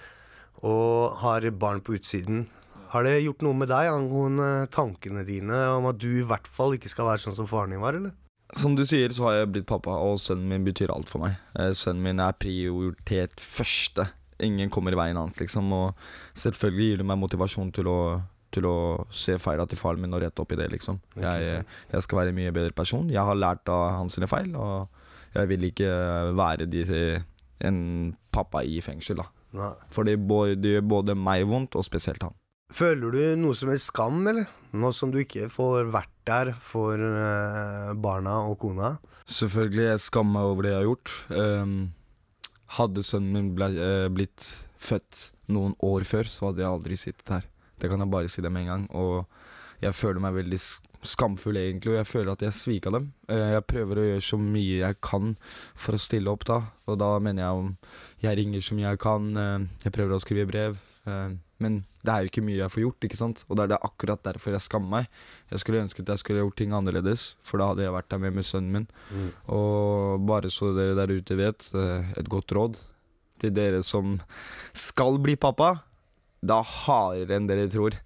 og 0.67 1.17
har 1.23 1.47
barn 1.57 1.81
på 1.85 1.97
utsiden, 1.97 2.47
har 2.93 3.03
det 3.07 3.17
gjort 3.25 3.43
noe 3.43 3.57
med 3.59 3.69
deg 3.69 3.89
angående 3.91 4.69
tankene 4.71 5.25
dine 5.27 5.57
om 5.75 5.89
at 5.91 5.99
du 5.99 6.21
i 6.21 6.27
hvert 6.27 6.47
fall 6.47 6.77
ikke 6.77 6.91
skal 6.93 7.09
være 7.11 7.25
sånn 7.25 7.37
som 7.39 7.49
faren 7.51 7.73
din 7.75 7.83
var, 7.83 7.97
eller? 7.99 8.13
Som 8.55 8.77
du 8.79 8.85
sier, 8.87 9.11
så 9.11 9.27
har 9.27 9.33
jeg 9.41 9.51
blitt 9.57 9.67
pappa, 9.67 9.91
og 9.91 10.21
sønnen 10.23 10.47
min 10.53 10.65
betyr 10.69 10.93
alt 10.95 11.11
for 11.11 11.25
meg. 11.25 11.35
Eh, 11.59 11.73
Sønnen 11.75 12.05
min 12.05 12.21
er 12.23 12.37
prioritet 12.39 13.35
første. 13.43 14.07
Ingen 14.45 14.71
kommer 14.73 14.93
i 14.93 14.99
veien 14.99 15.19
hans, 15.21 15.39
liksom. 15.41 15.71
Og 15.73 16.09
selvfølgelig 16.37 16.91
gir 16.91 17.03
det 17.03 17.09
meg 17.09 17.21
motivasjon 17.21 17.73
til 17.77 17.89
å, 17.91 18.01
til 18.53 18.69
å 18.69 18.77
se 19.11 19.39
feila 19.43 19.67
til 19.69 19.81
faren 19.81 20.03
min 20.03 20.17
og 20.17 20.23
rette 20.25 20.43
opp 20.45 20.53
i 20.53 20.61
det, 20.61 20.69
liksom. 20.75 21.01
Jeg, 21.23 21.63
jeg 21.93 22.05
skal 22.05 22.23
være 22.23 22.35
en 22.35 22.41
mye 22.41 22.55
bedre 22.57 22.77
person. 22.77 23.09
Jeg 23.13 23.25
har 23.25 23.39
lært 23.39 23.69
av 23.73 23.89
hans 24.01 24.19
sine 24.19 24.29
feil, 24.31 24.53
og 24.57 24.89
jeg 25.37 25.53
vil 25.53 25.71
ikke 25.71 25.91
være 26.37 26.69
de, 26.71 26.85
en 27.65 27.81
pappa 28.35 28.65
i 28.65 28.81
fengsel, 28.85 29.23
da. 29.23 29.31
Nei. 29.57 29.73
For 29.95 30.05
det 30.05 30.19
gjør 30.19 30.85
både 30.85 31.17
meg 31.17 31.47
vondt, 31.49 31.79
og 31.79 31.87
spesielt 31.87 32.25
han. 32.27 32.37
Føler 32.75 33.15
du 33.15 33.21
noe 33.39 33.55
som 33.55 33.71
helst 33.71 33.93
skam, 33.93 34.25
eller? 34.27 34.49
Nå 34.77 34.91
som 34.93 35.13
du 35.15 35.21
ikke 35.23 35.47
får 35.53 35.87
vært 35.95 36.11
der 36.27 36.51
for 36.61 36.99
eh, 36.99 37.93
barna 38.03 38.41
og 38.51 38.59
kona? 38.65 38.97
Selvfølgelig, 39.27 39.85
jeg 39.93 40.03
skammer 40.03 40.37
meg 40.37 40.51
over 40.51 40.67
det 40.67 40.73
jeg 40.73 40.81
har 40.81 40.89
gjort. 40.89 41.15
Ehm, 41.35 41.77
hadde 42.77 43.05
sønnen 43.07 43.35
min 43.35 43.53
ble, 43.57 43.71
eh, 43.81 44.09
blitt 44.13 44.49
født 44.79 45.31
noen 45.53 45.77
år 45.85 46.05
før, 46.09 46.29
så 46.29 46.51
hadde 46.51 46.65
jeg 46.65 46.73
aldri 46.73 46.99
sittet 47.01 47.33
her. 47.33 47.47
Det 47.81 47.91
kan 47.91 48.03
jeg 48.03 48.13
bare 48.13 48.29
si 48.33 48.43
det 48.45 48.53
med 48.53 48.67
en 48.67 48.73
gang. 48.73 48.85
Og 48.97 49.27
jeg 49.83 49.97
føler 49.97 50.23
meg 50.25 50.37
veldig 50.37 50.61
skamfull, 51.07 51.59
egentlig, 51.61 51.93
og 51.93 52.01
jeg 52.01 52.11
føler 52.11 52.33
at 52.33 52.45
jeg 52.47 52.57
svika 52.57 52.93
dem. 52.95 53.11
Eh, 53.29 53.53
jeg 53.57 53.67
prøver 53.71 54.01
å 54.01 54.07
gjøre 54.11 54.27
så 54.29 54.41
mye 54.41 54.81
jeg 54.81 55.01
kan 55.05 55.35
for 55.75 55.97
å 55.97 56.03
stille 56.03 56.33
opp, 56.33 56.47
da. 56.49 56.61
Og 56.87 57.01
da 57.01 57.11
mener 57.23 57.47
jeg 57.47 57.65
om 57.65 57.73
jeg 58.25 58.41
ringer 58.41 58.65
så 58.65 58.79
mye 58.79 58.91
jeg 58.91 59.03
kan, 59.05 59.33
eh, 59.37 59.67
jeg 59.87 59.97
prøver 59.97 60.17
å 60.17 60.23
skrive 60.25 60.51
brev. 60.51 60.81
Men 61.63 61.85
det 62.05 62.13
er 62.13 62.23
jo 62.23 62.31
ikke 62.31 62.45
mye 62.47 62.59
jeg 62.61 62.73
får 62.73 62.83
gjort, 62.85 63.07
ikke 63.09 63.19
sant? 63.19 63.45
Og 63.49 63.57
det 63.57 63.65
er 63.65 63.71
det 63.75 63.79
akkurat 63.89 64.23
derfor 64.23 64.55
jeg 64.55 64.65
skammer 64.67 64.93
meg. 64.93 65.07
Jeg 65.51 65.63
skulle 65.63 65.83
ønske 65.83 66.05
at 66.05 66.13
jeg 66.13 66.23
skulle 66.23 66.43
gjort 66.45 66.59
ting 66.61 66.75
annerledes, 66.77 67.35
for 67.43 67.59
da 67.59 67.71
hadde 67.73 67.87
jeg 67.87 67.95
vært 67.97 68.11
der 68.13 68.23
med 68.23 68.37
med 68.37 68.47
sønnen 68.47 68.75
min. 68.77 68.87
Og 69.53 70.27
bare 70.29 70.53
så 70.53 70.71
dere 70.77 70.95
der 70.99 71.15
ute 71.17 71.39
vet, 71.39 71.71
eh, 71.75 72.13
et 72.21 72.31
godt 72.31 72.53
råd 72.57 72.81
til 73.43 73.55
dere 73.57 73.83
som 73.85 74.19
skal 74.77 75.19
bli 75.23 75.37
pappa. 75.37 75.75
Da 76.47 76.61
hardere 76.63 77.41
enn 77.41 77.49
dere 77.51 77.67
tror. 77.73 77.97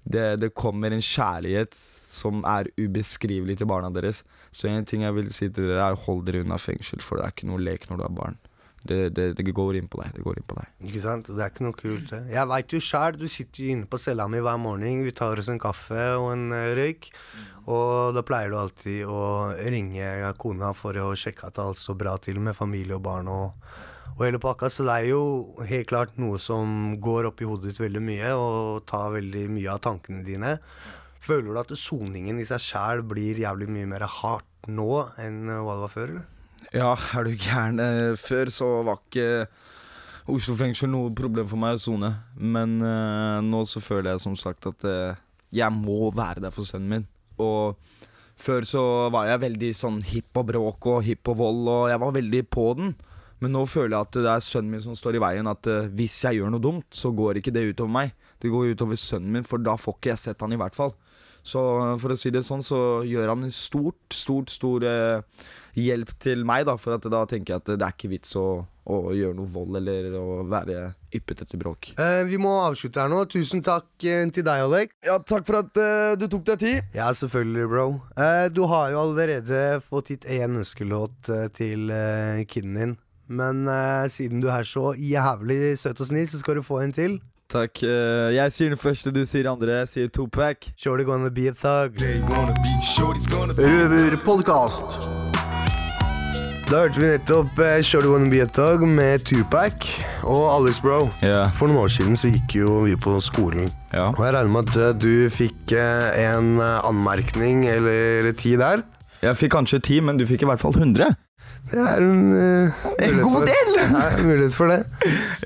Det, 0.00 0.40
det 0.40 0.54
kommer 0.56 0.94
en 0.94 1.04
kjærlighet 1.04 1.76
som 1.76 2.40
er 2.48 2.70
ubeskrivelig 2.80 3.58
til 3.60 3.68
barna 3.68 3.90
deres. 3.92 4.22
Så 4.50 4.70
en 4.70 4.86
ting 4.88 5.04
jeg 5.04 5.14
vil 5.18 5.28
si 5.30 5.50
til 5.50 5.68
dere, 5.68 5.90
er 5.90 6.04
hold 6.06 6.24
dere 6.26 6.40
unna 6.46 6.56
fengsel, 6.58 7.02
for 7.04 7.18
det 7.20 7.26
er 7.26 7.34
ikke 7.34 7.50
noe 7.50 7.60
lek 7.60 7.90
når 7.90 8.00
du 8.00 8.06
er 8.06 8.16
barn. 8.16 8.38
Det, 8.80 9.10
det, 9.12 9.26
det 9.36 9.44
går 9.52 9.76
inn 9.76 9.88
på 9.92 10.00
deg. 10.00 10.14
Det 10.16 10.22
går 10.24 10.38
inn 10.40 10.46
på 10.48 10.56
deg. 10.56 10.70
Ikke 10.88 11.02
sant? 11.04 11.28
Det 11.28 11.42
er 11.44 11.52
ikke 11.52 11.66
noe 11.66 11.76
kult, 11.76 12.06
det. 12.12 12.20
Jeg 12.32 12.48
veit 12.48 12.72
jo 12.72 12.80
sjæl, 12.80 13.18
du 13.20 13.26
sitter 13.28 13.64
jo 13.64 13.74
inne 13.74 13.88
på 13.90 14.00
cella 14.00 14.24
mi 14.30 14.40
hver 14.40 14.56
morgen. 14.62 15.04
Vi 15.04 15.12
tar 15.16 15.40
oss 15.40 15.50
en 15.52 15.60
kaffe 15.60 16.06
og 16.16 16.30
en 16.32 16.46
eh, 16.56 16.72
røyk. 16.78 17.10
Og 17.70 18.16
da 18.16 18.24
pleier 18.26 18.50
du 18.50 18.56
alltid 18.58 19.04
å 19.04 19.20
ringe 19.60 20.32
kona 20.40 20.72
for 20.74 20.96
å 20.96 21.12
sjekke 21.18 21.50
at 21.50 21.60
alt 21.62 21.78
står 21.78 22.00
bra 22.00 22.16
til 22.24 22.40
med 22.42 22.56
familie 22.56 22.96
og 22.96 23.04
barn 23.04 23.28
og, 23.30 23.68
og 24.16 24.24
hele 24.24 24.40
pakka. 24.42 24.72
Så 24.72 24.88
det 24.88 24.96
er 24.96 25.10
jo 25.12 25.22
helt 25.68 25.90
klart 25.92 26.16
noe 26.22 26.40
som 26.40 26.96
går 27.04 27.28
opp 27.30 27.44
i 27.44 27.50
hodet 27.50 27.74
ditt 27.74 27.84
veldig 27.84 28.04
mye, 28.08 28.32
og 28.32 28.88
tar 28.90 29.12
veldig 29.18 29.44
mye 29.58 29.76
av 29.76 29.84
tankene 29.84 30.24
dine. 30.26 30.56
Føler 31.20 31.52
du 31.52 31.60
at 31.60 31.76
soningen 31.76 32.40
i 32.40 32.48
seg 32.48 32.64
sjæl 32.64 33.04
blir 33.04 33.38
jævlig 33.44 33.68
mye 33.68 33.92
mer 33.92 34.08
hardt 34.08 34.70
nå 34.72 34.92
enn 35.20 35.44
eh, 35.48 35.60
hva 35.60 35.76
det 35.76 35.84
var 35.84 35.98
før, 35.98 36.14
eller? 36.16 36.28
Ja, 36.70 36.94
er 36.94 37.24
du 37.26 37.34
gæren. 37.34 37.80
Eh, 37.80 38.16
Før 38.20 38.50
så 38.52 38.68
var 38.86 39.00
ikke 39.00 39.46
Oslo 40.30 40.54
fengsel 40.54 40.90
noe 40.92 41.10
problem 41.16 41.48
for 41.50 41.58
meg 41.58 41.78
å 41.78 41.82
sone. 41.82 42.10
Men 42.36 42.78
uh, 42.84 43.40
nå 43.42 43.64
så 43.66 43.82
føler 43.82 44.12
jeg 44.12 44.22
som 44.22 44.36
sagt 44.38 44.68
at 44.70 44.86
uh, 44.86 45.18
jeg 45.50 45.74
må 45.74 46.12
være 46.14 46.44
der 46.44 46.54
for 46.54 46.68
sønnen 46.68 46.92
min. 46.92 47.08
Og 47.40 47.80
Før 48.40 48.64
så 48.64 48.82
var 49.12 49.26
jeg 49.28 49.42
veldig 49.42 49.70
sånn 49.76 49.98
hipp 50.06 50.38
og 50.40 50.46
bråk 50.48 50.86
og 50.88 51.02
hipp 51.04 51.28
og 51.28 51.40
vold, 51.42 51.66
og 51.68 51.82
jeg 51.90 52.00
var 52.00 52.14
veldig 52.16 52.44
på 52.48 52.66
den. 52.78 52.94
Men 53.40 53.52
nå 53.56 53.66
føler 53.68 53.96
jeg 53.96 54.06
at 54.06 54.16
det 54.16 54.30
er 54.32 54.44
sønnen 54.44 54.76
min 54.76 54.84
som 54.84 54.96
står 54.96 55.18
i 55.18 55.24
veien. 55.24 55.50
At 55.50 55.66
uh, 55.68 55.90
hvis 55.96 56.20
jeg 56.24 56.38
gjør 56.38 56.54
noe 56.54 56.62
dumt, 56.62 56.88
så 56.94 57.10
går 57.16 57.40
ikke 57.40 57.52
det 57.56 57.66
utover 57.72 57.96
meg. 57.98 58.14
Det 58.40 58.52
går 58.52 58.76
utover 58.76 59.00
sønnen 59.00 59.34
min, 59.34 59.48
for 59.48 59.60
da 59.64 59.74
får 59.80 59.98
ikke 59.98 60.12
jeg 60.14 60.22
sett 60.28 60.46
han 60.46 60.54
i 60.54 60.60
hvert 60.60 60.78
fall. 60.78 60.94
Så 61.42 61.62
eh, 61.80 61.96
for 62.00 62.14
å 62.14 62.18
si 62.18 62.32
det 62.34 62.44
sånn, 62.46 62.64
så 62.66 63.00
gjør 63.06 63.34
han 63.34 63.46
en 63.46 63.54
stort, 63.54 64.02
stort, 64.14 64.52
stor 64.52 64.84
eh, 64.86 65.46
hjelp 65.78 66.12
til 66.22 66.44
meg, 66.48 66.66
da. 66.68 66.76
For 66.80 66.96
at 66.96 67.06
da 67.10 67.24
tenker 67.28 67.54
jeg 67.54 67.62
at 67.62 67.72
det 67.74 67.86
er 67.86 67.94
ikke 67.94 68.12
vits 68.12 68.34
å, 68.38 68.46
å 68.90 69.00
gjøre 69.16 69.36
noe 69.38 69.50
vold 69.50 69.80
eller 69.80 70.16
å 70.18 70.40
være 70.50 70.90
yppet 71.16 71.44
etter 71.46 71.60
bråk. 71.60 71.92
Eh, 72.00 72.22
vi 72.28 72.38
må 72.40 72.52
avslutte 72.64 73.02
her 73.02 73.12
nå. 73.12 73.22
Tusen 73.30 73.64
takk 73.66 73.88
eh, 74.06 74.24
til 74.34 74.46
deg, 74.46 74.64
Alek. 74.66 74.96
Ja, 75.06 75.18
takk 75.22 75.46
for 75.48 75.62
at 75.62 75.80
eh, 75.80 76.16
du 76.20 76.26
tok 76.30 76.46
deg 76.52 76.62
tid. 76.62 76.96
Ja, 76.96 77.10
selvfølgelig, 77.16 77.68
bro. 77.72 77.86
Eh, 78.16 78.46
du 78.54 78.64
har 78.70 78.90
jo 78.94 79.04
allerede 79.06 79.80
fått 79.86 80.12
gitt 80.14 80.28
én 80.30 80.58
ønskelåt 80.60 81.32
eh, 81.32 81.46
til 81.56 81.92
kiden 82.50 82.76
din. 82.78 82.98
Men 83.30 83.62
siden 84.10 84.40
du 84.42 84.48
er 84.50 84.64
så 84.66 84.88
jævlig 84.98 85.76
søt 85.78 86.00
og 86.02 86.08
snill, 86.08 86.26
så 86.26 86.40
skal 86.40 86.58
du 86.58 86.64
få 86.66 86.80
en 86.82 86.90
til. 86.96 87.12
Takk. 87.50 87.82
eh, 87.82 88.30
jeg 88.36 88.52
sier 88.54 88.70
den 88.70 88.78
første, 88.78 89.10
du 89.10 89.24
sier 89.26 89.42
den 89.42 89.52
andre. 89.52 89.80
Jeg 89.82 89.88
sier 89.88 90.08
Tupac. 90.14 90.70
Shorty 90.78 91.04
gonna 91.04 91.30
be 91.30 91.48
a 91.50 91.54
thug. 91.54 91.98
Røverpodkast. 93.58 95.00
Da 96.70 96.84
hørte 96.84 97.00
vi 97.02 97.08
nettopp 97.10 97.58
eh, 97.58 97.80
Shorty 97.82 98.06
Wanna 98.06 98.30
Be 98.30 98.44
A 98.44 98.46
Thug 98.46 98.84
med 98.86 99.24
Tupac 99.26 99.88
og 100.22 100.44
Alex 100.54 100.78
Bro. 100.84 101.08
Yeah. 101.18 101.50
For 101.58 101.66
noen 101.66 101.80
år 101.82 101.90
siden 101.90 102.14
så 102.14 102.30
gikk 102.30 102.54
jo 102.60 102.76
vi 102.84 102.94
på 102.94 103.16
skolen. 103.26 103.66
Ja. 103.90 104.12
Og 104.12 104.22
jeg 104.22 104.36
regner 104.36 104.52
med 104.54 104.70
at 104.70 104.78
eh, 104.78 104.92
du 104.94 105.26
fikk 105.34 105.74
eh, 105.74 106.20
en 106.28 106.60
eh, 106.62 106.76
anmerkning 106.86 107.64
eller 107.72 108.30
ti 108.38 108.54
der. 108.60 108.84
Jeg 109.18 109.34
fikk 109.36 109.56
kanskje 109.56 109.82
ti, 109.82 109.98
men 109.98 110.20
du 110.20 110.22
fikk 110.30 110.46
i 110.46 110.50
hvert 110.52 110.62
fall 110.62 110.78
100. 110.78 111.10
Det 111.70 111.78
er 111.78 112.00
en, 112.02 112.32
uh, 112.32 112.80
En 113.04 113.20
god 113.20 113.36
for- 113.36 113.46
del! 113.50 113.70
Ja, 113.80 114.00
en 114.16 114.26
mulighet 114.26 114.54
for 114.56 114.72
det. 114.72 114.80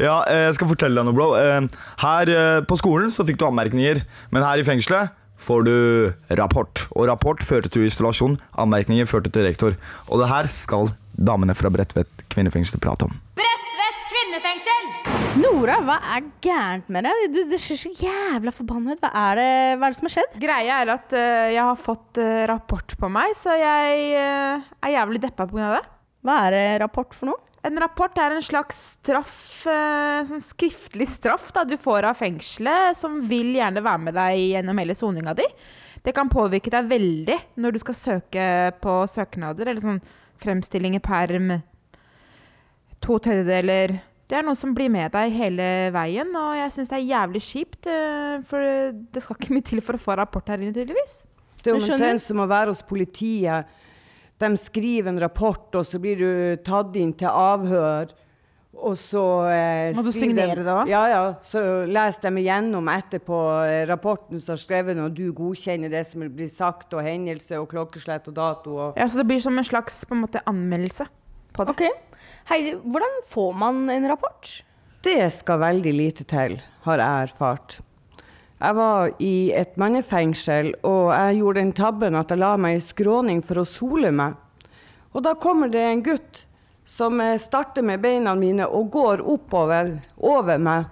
Ja, 0.00 0.20
eh, 0.30 0.44
jeg 0.48 0.54
skal 0.56 0.70
fortelle 0.70 0.96
deg 1.00 1.08
noe, 1.08 1.16
bro. 1.16 1.34
Eh, 1.36 1.66
Her 2.04 2.32
på 2.68 2.78
skolen 2.80 3.10
så 3.12 3.26
fikk 3.26 3.38
du 3.40 3.46
anmerkninger, 3.48 4.02
men 4.30 4.42
her 4.46 4.62
i 4.62 4.66
fengselet 4.66 5.12
får 5.44 5.64
du 5.66 5.76
rapport. 6.38 6.86
Og 6.96 7.08
rapport 7.10 7.42
førte 7.44 7.68
til 7.72 7.84
isolasjon, 7.88 8.38
anmerkninger 8.56 9.08
førte 9.10 9.32
til 9.34 9.44
rektor. 9.44 9.76
Og 10.08 10.22
det 10.22 10.30
her 10.30 10.48
skal 10.48 10.92
damene 11.14 11.54
fra 11.58 11.70
Bredtvet 11.70 12.24
kvinnefengsel 12.32 12.80
prate 12.82 13.06
om. 13.06 13.14
Bredtvet 13.38 14.00
kvinnefengsel! 14.10 14.90
Nora, 15.42 15.80
hva 15.82 15.96
er 16.16 16.26
gærent 16.44 16.88
med 16.94 17.06
deg? 17.08 17.24
Du, 17.34 17.40
du 17.50 17.56
ser 17.58 17.78
så 17.78 17.90
jævla 17.98 18.52
forbanna 18.54 18.94
ut. 18.94 19.02
Hva 19.02 19.24
det, 19.38 19.48
hva 19.78 19.88
er 19.88 19.94
det 19.94 19.98
som 19.98 20.08
har 20.08 20.14
skjedd? 20.16 20.36
Greia 20.42 20.78
er 20.84 20.92
at 20.94 21.14
uh, 21.16 21.48
jeg 21.54 21.62
har 21.62 21.80
fått 21.80 22.20
uh, 22.22 22.44
rapport 22.50 22.94
på 23.00 23.10
meg, 23.10 23.34
så 23.38 23.56
jeg 23.58 24.14
uh, 24.14 24.62
er 24.86 24.94
jævlig 24.94 25.22
deppa 25.26 25.46
pga. 25.50 25.72
det. 25.78 25.82
Hva 26.24 26.38
er 26.46 26.54
det 26.56 26.66
rapport 26.82 27.12
for 27.16 27.30
noe? 27.30 27.40
En 27.64 27.78
rapport 27.80 28.18
er 28.20 28.34
en 28.36 28.44
slags 28.44 28.76
straff, 28.98 29.64
eh, 29.66 30.24
sånn 30.28 30.42
skriftlig 30.44 31.06
straff 31.08 31.50
da, 31.56 31.62
du 31.64 31.78
får 31.80 32.04
av 32.10 32.18
fengselet, 32.20 32.96
som 33.00 33.22
vil 33.24 33.54
gjerne 33.56 33.80
være 33.84 34.02
med 34.04 34.16
deg 34.18 34.40
gjennom 34.52 34.80
hele 34.82 34.96
soninga 34.96 35.32
di. 35.38 35.46
Det 36.04 36.12
kan 36.12 36.28
påvirke 36.28 36.68
deg 36.72 36.90
veldig 36.90 37.38
når 37.56 37.72
du 37.72 37.78
skal 37.80 37.96
søke 37.96 38.48
på 38.84 38.96
søknader, 39.08 39.70
eller 39.70 39.80
sånn 39.80 40.02
fremstilling 40.44 40.98
i 40.98 41.00
perm, 41.04 41.54
to 43.00 43.16
tredjedeler. 43.24 43.96
Det 44.28 44.36
er 44.38 44.44
noe 44.44 44.56
som 44.56 44.74
blir 44.76 44.92
med 44.92 45.12
deg 45.12 45.32
hele 45.32 45.68
veien, 45.92 46.32
og 46.36 46.56
jeg 46.56 46.74
syns 46.76 46.92
det 46.92 46.98
er 46.98 47.08
jævlig 47.12 47.42
kjipt. 47.44 47.86
eh, 47.86 48.42
For 48.44 48.60
det 48.92 49.22
skal 49.24 49.36
ikke 49.36 49.56
mye 49.56 49.64
til 49.64 49.80
for 49.80 49.96
å 49.96 50.04
få 50.04 50.16
rapport 50.20 50.48
her 50.48 50.60
inne, 50.60 50.72
tydeligvis. 50.76 51.26
Det 51.62 51.72
er 51.72 51.80
omtrent 51.80 52.20
som 52.20 52.44
å 52.44 52.48
være 52.48 52.72
hos 52.72 52.82
politiet. 52.84 53.64
De 54.44 54.56
skriver 54.60 55.08
en 55.12 55.20
rapport, 55.22 55.64
og 55.80 55.86
så 55.88 55.98
blir 56.02 56.20
du 56.20 56.30
tatt 56.66 56.94
inn 57.00 57.12
til 57.16 57.28
avhør. 57.30 58.12
Og 58.84 58.96
så 58.98 59.20
eh, 59.54 59.92
Må 59.94 60.02
du 60.02 60.10
signere 60.12 60.56
de- 60.58 60.64
det? 60.66 60.88
Ja, 60.90 61.04
ja. 61.08 61.20
Så 61.46 61.60
leser 61.86 62.24
de 62.26 62.40
igjennom 62.42 62.88
etterpå 62.90 63.38
eh, 63.64 63.84
rapporten 63.88 64.40
som 64.42 64.56
er 64.56 64.60
skrevet, 64.60 64.98
og 64.98 65.14
du 65.14 65.28
godkjenner 65.32 65.92
det 65.92 66.02
som 66.10 66.24
blir 66.34 66.50
sagt, 66.50 66.92
og 66.92 67.04
hendelse 67.06 67.54
og 67.60 67.68
klokkeslett 67.70 68.26
og 68.28 68.34
dato. 68.34 68.74
Og 68.88 68.98
Ja, 68.98 69.06
Så 69.06 69.20
det 69.22 69.28
blir 69.30 69.40
som 69.40 69.56
en 69.56 69.64
slags 69.64 70.02
på 70.04 70.16
en 70.18 70.24
måte, 70.26 70.42
anmeldelse 70.50 71.06
på 71.54 71.64
det. 71.68 71.76
Ok. 71.76 71.84
Heidi, 72.50 72.74
hvordan 72.82 73.14
får 73.30 73.54
man 73.62 73.88
en 73.94 74.08
rapport? 74.10 74.50
Det 75.06 75.30
skal 75.32 75.58
veldig 75.62 75.94
lite 75.94 76.24
til, 76.24 76.58
har 76.82 76.98
jeg 76.98 77.30
erfart. 77.30 77.78
Jeg 78.62 78.76
var 78.78 79.10
i 79.18 79.50
et 79.52 79.74
mannefengsel, 79.80 80.72
og 80.86 81.10
jeg 81.12 81.40
gjorde 81.40 81.60
den 81.60 81.72
tabben 81.76 82.16
at 82.16 82.30
jeg 82.30 82.40
la 82.40 82.54
meg 82.60 82.78
i 82.78 82.84
skråning 82.84 83.42
for 83.44 83.60
å 83.60 83.68
sole 83.68 84.12
meg. 84.14 84.36
Og 85.14 85.24
da 85.26 85.34
kommer 85.38 85.70
det 85.70 85.82
en 85.82 86.02
gutt 86.04 86.44
som 86.84 87.20
eh, 87.20 87.38
starter 87.40 87.82
med 87.82 88.02
beina 88.02 88.34
mine 88.38 88.66
og 88.66 88.90
går 88.94 89.22
oppover 89.34 89.96
over 90.16 90.60
meg. 90.60 90.90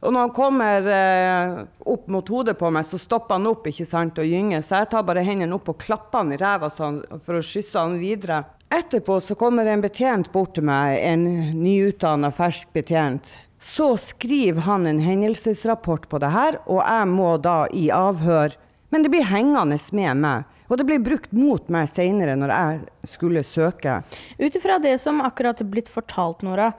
Og 0.00 0.14
når 0.14 0.20
han 0.24 0.32
kommer 0.32 0.86
eh, 0.88 1.58
opp 1.92 2.06
mot 2.08 2.32
hodet 2.32 2.56
på 2.58 2.70
meg, 2.72 2.86
så 2.88 2.98
stopper 3.00 3.36
han 3.36 3.50
opp 3.50 3.66
ikke 3.68 3.88
sant, 3.88 4.18
og 4.18 4.30
gynger. 4.30 4.64
Så 4.64 4.80
jeg 4.80 4.90
tar 4.94 5.04
bare 5.04 5.24
hendene 5.26 5.58
opp 5.58 5.68
og 5.68 5.80
klapper 5.82 6.22
han 6.22 6.32
i 6.32 6.40
ræva 6.40 6.70
sånn, 6.72 7.02
for 7.20 7.36
å 7.36 7.44
skysse 7.44 7.82
han 7.82 7.98
videre. 8.00 8.42
Etterpå 8.70 9.18
så 9.20 9.36
kommer 9.36 9.68
en 9.68 9.82
betjent 9.84 10.30
bort 10.32 10.54
til 10.56 10.64
meg, 10.70 10.96
en 11.02 11.26
nyutdanna 11.58 12.30
fersk 12.32 12.72
betjent. 12.76 13.34
Så 13.60 13.92
skriver 14.00 14.64
han 14.64 14.86
en 14.88 15.02
hendelsesrapport 15.04 16.08
på 16.08 16.18
det 16.22 16.32
her, 16.32 16.56
og 16.64 16.80
jeg 16.80 17.08
må 17.12 17.34
da 17.44 17.66
i 17.76 17.90
avhør. 17.92 18.56
Men 18.90 19.04
det 19.04 19.12
blir 19.12 19.28
hengende 19.28 19.76
med 19.94 20.22
meg. 20.22 20.46
Og 20.70 20.78
det 20.78 20.86
blir 20.86 21.02
brukt 21.02 21.32
mot 21.34 21.66
meg 21.72 21.90
seinere 21.90 22.36
når 22.38 22.52
jeg 22.54 23.10
skulle 23.16 23.42
søke. 23.46 24.00
Ut 24.38 24.56
ifra 24.56 24.78
det 24.82 24.94
som 25.02 25.20
akkurat 25.22 25.60
er 25.60 25.68
blitt 25.68 25.90
fortalt, 25.90 26.44
Nora, 26.46 26.70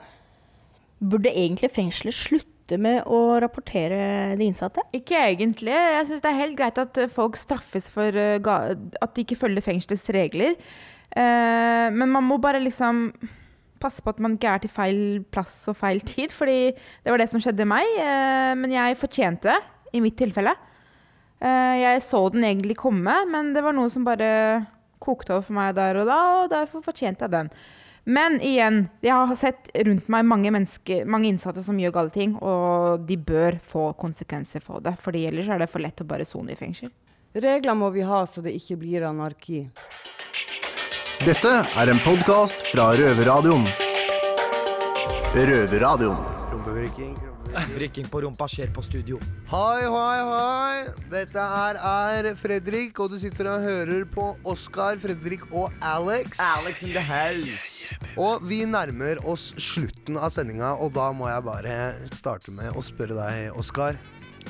burde 0.98 1.30
egentlig 1.30 1.70
fengselet 1.74 2.16
slutte 2.16 2.78
med 2.80 3.02
å 3.10 3.36
rapportere 3.42 4.32
de 4.38 4.48
innsatte? 4.48 4.84
Ikke 4.96 5.18
egentlig. 5.18 5.74
Jeg 5.74 6.08
syns 6.08 6.24
det 6.24 6.32
er 6.32 6.40
helt 6.40 6.56
greit 6.58 6.80
at 6.80 6.98
folk 7.12 7.36
straffes 7.36 7.90
for 7.92 8.16
eh, 8.16 8.40
at 8.40 9.14
de 9.14 9.26
ikke 9.26 9.38
følger 9.38 9.66
fengselets 9.66 10.08
regler. 10.14 10.56
Eh, 11.12 11.86
men 11.92 12.08
man 12.08 12.26
må 12.26 12.40
bare 12.40 12.62
liksom 12.64 13.10
passe 13.82 14.02
på 14.04 14.12
at 14.14 14.20
man 14.22 14.36
ikke 14.38 14.54
er 14.54 14.62
til 14.62 14.72
feil 14.72 15.00
plass 15.34 15.56
og 15.70 15.78
feil 15.80 16.02
tid, 16.06 16.34
fordi 16.34 16.72
det 16.72 17.12
var 17.12 17.22
det 17.22 17.28
som 17.32 17.42
skjedde 17.42 17.68
meg. 17.68 17.88
Eh, 17.98 18.52
men 18.58 18.74
jeg 18.74 19.00
fortjente 19.00 19.50
det, 19.50 19.58
i 19.92 20.00
mitt 20.04 20.16
tilfelle. 20.20 20.54
Eh, 21.42 21.76
jeg 21.82 22.06
så 22.06 22.22
den 22.32 22.46
egentlig 22.46 22.78
komme, 22.80 23.18
men 23.28 23.52
det 23.56 23.64
var 23.66 23.74
noe 23.76 23.90
som 23.92 24.06
bare 24.06 24.32
kokte 25.02 25.34
over 25.34 25.46
for 25.48 25.58
meg 25.58 25.74
der 25.74 25.98
og 25.98 26.06
da, 26.08 26.18
og 26.40 26.50
derfor 26.52 26.84
fortjente 26.86 27.26
jeg 27.26 27.34
den. 27.34 27.50
Men 28.02 28.40
igjen, 28.42 28.88
jeg 29.02 29.14
har 29.14 29.36
sett 29.38 29.68
rundt 29.86 30.08
meg 30.10 30.26
mange, 30.26 30.50
mange 30.50 31.28
innsatte 31.28 31.62
som 31.62 31.78
gjør 31.78 31.94
gale 31.94 32.14
ting, 32.14 32.34
og 32.42 33.04
de 33.06 33.18
bør 33.18 33.60
få 33.62 33.92
konsekvenser 33.98 34.62
for 34.64 34.82
det, 34.82 34.96
fordi 35.02 35.26
ellers 35.28 35.50
er 35.50 35.62
det 35.62 35.70
for 35.70 35.82
lett 35.82 36.02
å 36.02 36.08
bare 36.08 36.26
sone 36.26 36.54
i 36.54 36.58
fengsel. 36.58 36.90
Regler 37.32 37.78
må 37.78 37.92
vi 37.94 38.02
ha 38.04 38.24
så 38.28 38.42
det 38.44 38.56
ikke 38.58 38.80
blir 38.82 39.06
anarki. 39.08 39.64
Dette 41.22 41.50
er 41.78 41.86
en 41.86 42.00
podkast 42.02 42.64
fra 42.72 42.88
Røverradioen. 42.98 43.62
Røverradioen. 45.36 46.24
Rumpevrikking. 46.50 47.12
Vrikking 47.76 48.08
på 48.10 48.24
rumpa 48.24 48.48
skjer 48.50 48.72
på 48.74 48.82
studio. 48.82 49.20
Hei, 49.52 49.84
hei, 49.86 50.16
hei. 50.26 50.80
Dette 51.12 51.44
her 51.52 51.78
er 51.78 52.26
Fredrik, 52.40 52.98
og 52.98 53.12
du 53.12 53.20
sitter 53.22 53.52
og 53.52 53.62
hører 53.62 54.02
på 54.10 54.32
Oskar, 54.50 54.98
Fredrik 54.98 55.44
og 55.52 55.70
Alex. 55.78 56.42
Alex 56.42 56.82
in 56.88 56.90
the 56.96 57.04
house. 57.06 57.94
Og 58.18 58.42
vi 58.42 58.64
nærmer 58.66 59.20
oss 59.22 59.52
slutten 59.62 60.18
av 60.18 60.32
sendinga, 60.34 60.72
og 60.82 60.90
da 60.96 61.12
må 61.14 61.30
jeg 61.30 61.46
bare 61.46 61.76
starte 62.10 62.50
med 62.56 62.74
å 62.74 62.82
spørre 62.82 63.14
deg, 63.20 63.54
Oskar. 63.62 64.00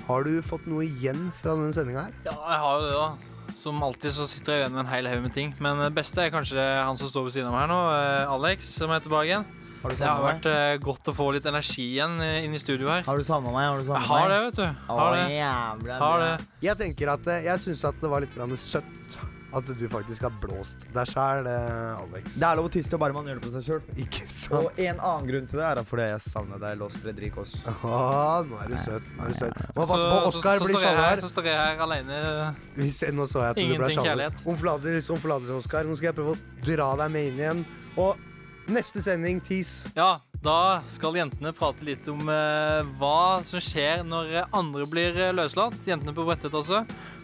Har 0.08 0.24
du 0.24 0.40
fått 0.40 0.64
noe 0.72 0.88
igjen 0.88 1.28
fra 1.42 1.52
denne 1.52 1.76
sendinga 1.76 2.06
her? 2.08 2.16
Ja, 2.30 2.38
jeg 2.38 2.64
har 2.64 2.80
jo 2.80 2.88
det, 2.88 2.96
da. 2.96 3.31
Som 3.62 3.78
alltid 3.86 4.10
så 4.16 4.24
sitter 4.26 4.56
jeg 4.56 4.62
igjen 4.64 4.72
med 4.74 4.84
en 4.86 4.90
hel 4.92 5.06
haug 5.06 5.20
med 5.22 5.34
ting. 5.36 5.52
Men 5.62 5.78
det 5.78 5.92
beste 5.94 6.18
er 6.24 6.32
kanskje 6.34 6.58
han 6.82 6.96
som 6.98 7.10
står 7.10 7.28
ved 7.28 7.34
siden 7.36 7.50
av 7.50 7.54
meg 7.54 7.62
her 7.66 7.70
nå, 7.70 7.80
eh, 7.94 8.32
Alex, 8.34 8.72
som 8.80 8.90
er 8.90 9.04
tilbake 9.04 9.28
igjen. 9.30 9.44
Har 9.82 9.90
du 9.90 9.96
Det 9.98 10.06
har 10.06 10.22
vært 10.22 10.44
meg? 10.46 10.54
eh, 10.54 10.78
godt 10.82 11.08
å 11.10 11.14
få 11.14 11.24
litt 11.34 11.46
energi 11.50 11.84
igjen 11.96 12.20
eh, 12.22 12.44
inn 12.46 12.54
i 12.54 12.60
studio 12.62 12.86
her. 12.90 13.02
Har 13.06 13.18
du 13.18 13.24
savna 13.26 13.50
meg? 13.54 13.66
Har 13.66 13.78
du 13.78 13.88
Jeg 13.92 14.06
har 14.08 14.28
det, 14.30 14.40
vet 14.48 14.58
du. 14.60 14.66
Har 14.88 15.16
det. 15.16 15.24
jævla 15.36 15.98
Har 16.02 16.18
det. 16.22 16.46
Jeg 16.62 16.78
tenker 16.78 17.12
at 17.14 17.30
Jeg 17.46 17.58
syns 17.64 17.84
at 17.90 18.00
det 18.02 18.10
var 18.10 18.20
litt 18.26 18.34
grann 18.34 18.54
søtt 18.58 19.18
at 19.52 19.68
du 19.78 19.84
faktisk 19.92 20.24
har 20.26 20.32
blåst 20.42 20.86
deg 20.94 21.08
sjæl, 21.10 21.48
Alex. 21.48 22.38
Det 22.40 22.46
er 22.48 22.58
lov 22.58 22.68
å 22.70 22.72
tyste 22.72 22.98
bare 23.00 23.16
man 23.16 23.28
gjør 23.28 23.40
det 23.40 23.44
på 23.44 23.52
seg 23.52 23.66
sjøl. 23.66 23.82
Og 24.58 24.80
en 24.80 24.98
annen 25.02 25.28
grunn 25.28 25.48
til 25.50 25.60
det 25.60 25.66
er 25.68 25.82
fordi 25.86 26.08
jeg 26.08 26.24
savner 26.24 26.62
deg, 26.62 26.78
Lås 26.80 26.96
Fredrik 27.02 27.36
Aas. 27.42 27.54
Ah, 27.82 28.42
nå 28.48 28.58
er 28.64 28.72
du 28.72 28.76
søt. 28.80 29.12
Nå 29.16 29.26
er 29.26 29.32
du 29.34 29.38
søt. 29.38 29.62
Må 29.76 29.84
Så, 29.84 29.92
passe 29.92 30.08
på, 30.08 30.18
Oskar 30.32 30.64
blir 30.64 30.88
her, 30.88 31.22
så 31.22 31.30
står 31.32 31.48
jeg 31.50 31.60
her 31.60 31.84
alene. 31.86 32.18
Hvis 32.78 33.02
Nå 33.12 33.28
så 33.28 33.44
jeg 33.46 33.54
at 33.54 33.56
du 33.58 33.62
ble 33.62 33.76
Ingenting 33.76 34.04
kjærlighet. 34.08 34.44
Om 34.48 34.58
forlatelse, 34.58 35.56
Oskar. 35.60 35.88
Nå 35.88 35.96
skal 35.98 36.12
jeg 36.12 36.18
prøve 36.18 36.36
å 36.36 36.42
dra 36.64 36.92
deg 37.02 37.14
med 37.14 37.30
inn 37.32 37.40
igjen. 37.42 37.64
Og 38.00 38.16
neste 38.72 39.02
sending, 39.04 39.40
tis. 39.44 39.82
Ja, 39.98 40.20
Da 40.42 40.82
skal 40.90 41.14
jentene 41.14 41.52
prate 41.54 41.84
litt 41.86 42.08
om 42.10 42.24
eh, 42.26 42.80
hva 42.98 43.38
som 43.46 43.62
skjer 43.62 44.00
når 44.02 44.48
andre 44.50 44.86
blir 44.90 45.14
eh, 45.28 45.34
løslatt. 45.36 45.76
Jentene 45.86 46.14
på 46.16 46.24
Bredtvet 46.26 46.56
altså. 46.58 46.80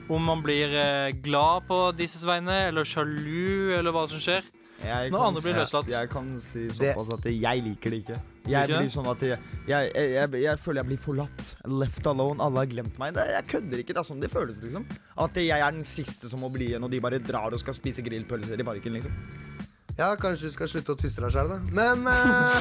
Om 0.08 0.24
man 0.24 0.40
blir 0.40 0.72
eh, 0.72 1.10
glad 1.20 1.66
på 1.68 1.80
disses 1.96 2.24
vegne, 2.24 2.54
eller 2.70 2.86
sjalu, 2.88 3.74
eller 3.76 3.92
hva 3.92 4.06
som 4.08 4.22
skjer. 4.22 4.46
Jeg 4.78 5.10
Når 5.10 5.24
andre 5.26 5.40
blir 5.42 5.56
løslatt. 5.58 5.88
Jeg 5.90 6.08
kan 6.12 6.28
si 6.40 6.68
såpass 6.70 7.10
at 7.16 7.24
jeg 7.26 7.62
liker 7.66 7.92
det 7.92 7.98
ikke. 8.04 8.18
Jeg 8.48 8.70
blir 8.70 8.90
sånn 8.92 9.08
at 9.10 9.24
jeg, 9.26 9.38
jeg, 9.66 9.88
jeg, 9.90 10.12
jeg, 10.14 10.42
jeg 10.44 10.60
føler 10.62 10.80
jeg 10.80 10.88
blir 10.92 11.00
forlatt. 11.02 11.50
Left 11.82 12.06
alone. 12.08 12.38
Alle 12.44 12.62
har 12.62 12.70
glemt 12.70 13.00
meg. 13.02 13.16
Det, 13.18 13.26
jeg 13.34 13.48
kødder 13.52 13.82
ikke. 13.82 13.96
Det 13.96 14.02
er 14.04 14.08
sånn 14.08 14.22
det 14.22 14.30
føles, 14.32 14.62
liksom. 14.64 14.86
At 15.26 15.40
jeg 15.42 15.58
er 15.58 15.74
den 15.74 15.84
siste 15.86 16.30
som 16.30 16.40
må 16.44 16.52
bli 16.54 16.70
igjen, 16.70 16.86
og 16.86 16.94
de 16.94 17.02
bare 17.04 17.20
drar 17.20 17.52
og 17.52 17.60
skal 17.60 17.76
spise 17.76 18.04
grillpølser 18.06 18.62
i 18.62 18.68
parken, 18.70 18.96
liksom. 19.00 19.18
Ja, 19.98 20.12
kanskje 20.14 20.46
du 20.46 20.52
skal 20.54 20.68
slutte 20.70 20.94
å 20.94 20.98
tyste 20.98 21.24
deg 21.24 21.32
sjøl, 21.34 21.48
da. 21.50 21.56
Men 21.74 22.04
uh, 22.06 22.54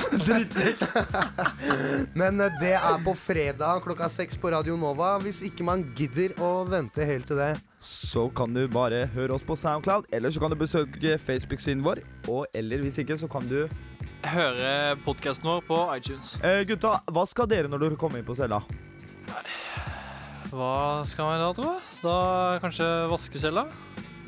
Men 2.20 2.42
uh, 2.42 2.48
det 2.58 2.72
er 2.74 3.04
på 3.06 3.14
fredag 3.14 3.84
klokka 3.86 4.08
seks 4.10 4.40
på 4.42 4.50
Radio 4.50 4.74
Nova. 4.80 5.12
Hvis 5.22 5.44
ikke 5.46 5.62
man 5.68 5.84
gidder 5.98 6.34
å 6.42 6.64
vente 6.66 7.06
helt 7.06 7.30
til 7.30 7.38
det. 7.38 7.52
Så 7.78 8.24
kan 8.34 8.58
du 8.58 8.64
bare 8.74 9.04
høre 9.14 9.38
oss 9.38 9.46
på 9.46 9.54
Soundcloud, 9.54 10.10
eller 10.10 10.34
så 10.34 10.42
kan 10.42 10.50
du 10.50 10.58
besøke 10.58 11.14
Facebook-siden 11.22 11.86
vår. 11.86 12.02
Og 12.26 12.48
eller 12.58 12.82
hvis 12.82 12.98
ikke, 13.04 13.20
så 13.22 13.30
kan 13.30 13.46
du 13.50 13.68
Høre 14.28 14.98
podkasten 15.06 15.46
vår 15.46 15.62
på 15.68 15.78
iTunes. 15.94 16.40
eh, 16.42 16.64
Gutta, 16.68 16.98
hva 17.14 17.24
skal 17.30 17.46
dere 17.48 17.70
når 17.70 17.84
dere 17.86 18.00
kommer 18.02 18.18
inn 18.18 18.26
på 18.26 18.34
cella? 18.36 18.64
Hva 20.50 21.06
skal 21.06 21.30
vi 21.30 21.38
da, 21.44 21.52
tro? 21.54 21.76
Da 22.02 22.18
kanskje 22.66 22.88
vaske 23.14 23.40
cella? 23.46 23.68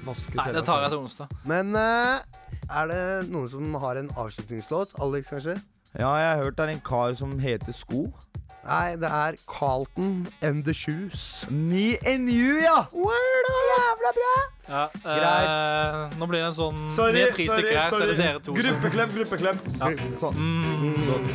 Vaske 0.05 0.37
Nei, 0.37 0.51
det 0.53 0.61
tar 0.67 0.85
jeg 0.85 0.93
til 0.93 1.01
onsdag. 1.01 1.33
Men 1.49 1.73
eh, 1.75 2.38
er 2.69 2.85
det 2.91 3.29
noen 3.31 3.47
som 3.49 3.73
har 3.81 3.95
en 4.01 4.09
avslutningslåt? 4.17 4.89
Alex, 5.01 5.29
kanskje? 5.33 5.55
Ja, 5.97 6.11
jeg 6.21 6.29
har 6.29 6.37
hørt 6.43 6.55
det 6.57 6.63
er 6.67 6.71
en 6.75 6.81
kar 6.85 7.13
som 7.17 7.31
heter 7.41 7.73
Sko. 7.73 8.01
Nei, 8.69 8.93
det 9.01 9.09
er 9.09 9.33
Carlton 9.49 10.27
and 10.45 10.61
the 10.67 10.73
Shoes. 10.75 11.45
Me 11.49 11.95
and 12.05 12.29
you, 12.29 12.59
ja! 12.61 12.83
Jævla 12.93 14.11
bra! 14.17 14.35
Ja, 14.69 14.83
eh, 15.15 16.09
nå 16.19 16.25
blir 16.29 16.39
det 16.43 16.47
en 16.51 16.53
sånn 16.53 16.83
Sorry, 16.93 17.23
tre 17.31 17.45
sorry, 17.47 17.63
stykker 17.63 17.79
her, 17.79 17.89
så 17.89 17.95
er 17.95 17.99
sorry. 17.99 18.11
det 18.11 18.17
dere 18.19 18.39
to. 18.39 18.43
som- 18.45 18.55
Gruppeklem, 18.59 19.09
gruppeklem. 19.15 19.57
Ja. 19.79 19.87
Sånn. 20.21 20.35
Mm. 20.37 20.93
Godt. 21.09 21.31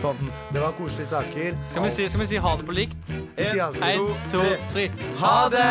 Sånn. 0.00 0.20
Det 0.52 0.60
var 0.62 0.72
koselige 0.78 1.08
saker. 1.10 1.56
Skal 1.72 1.82
vi, 1.82 1.90
si, 1.96 2.02
skal 2.08 2.20
vi 2.20 2.26
si 2.26 2.36
ha 2.46 2.52
det 2.60 2.66
på 2.70 2.74
likt? 2.76 3.04
Vi 3.36 3.44
sier 3.50 3.62
ha 3.64 3.70
det. 3.72 3.82
En, 3.82 4.06
to, 4.30 4.40
tre. 4.70 4.84
Ha 5.18 5.48
det! 5.56 5.70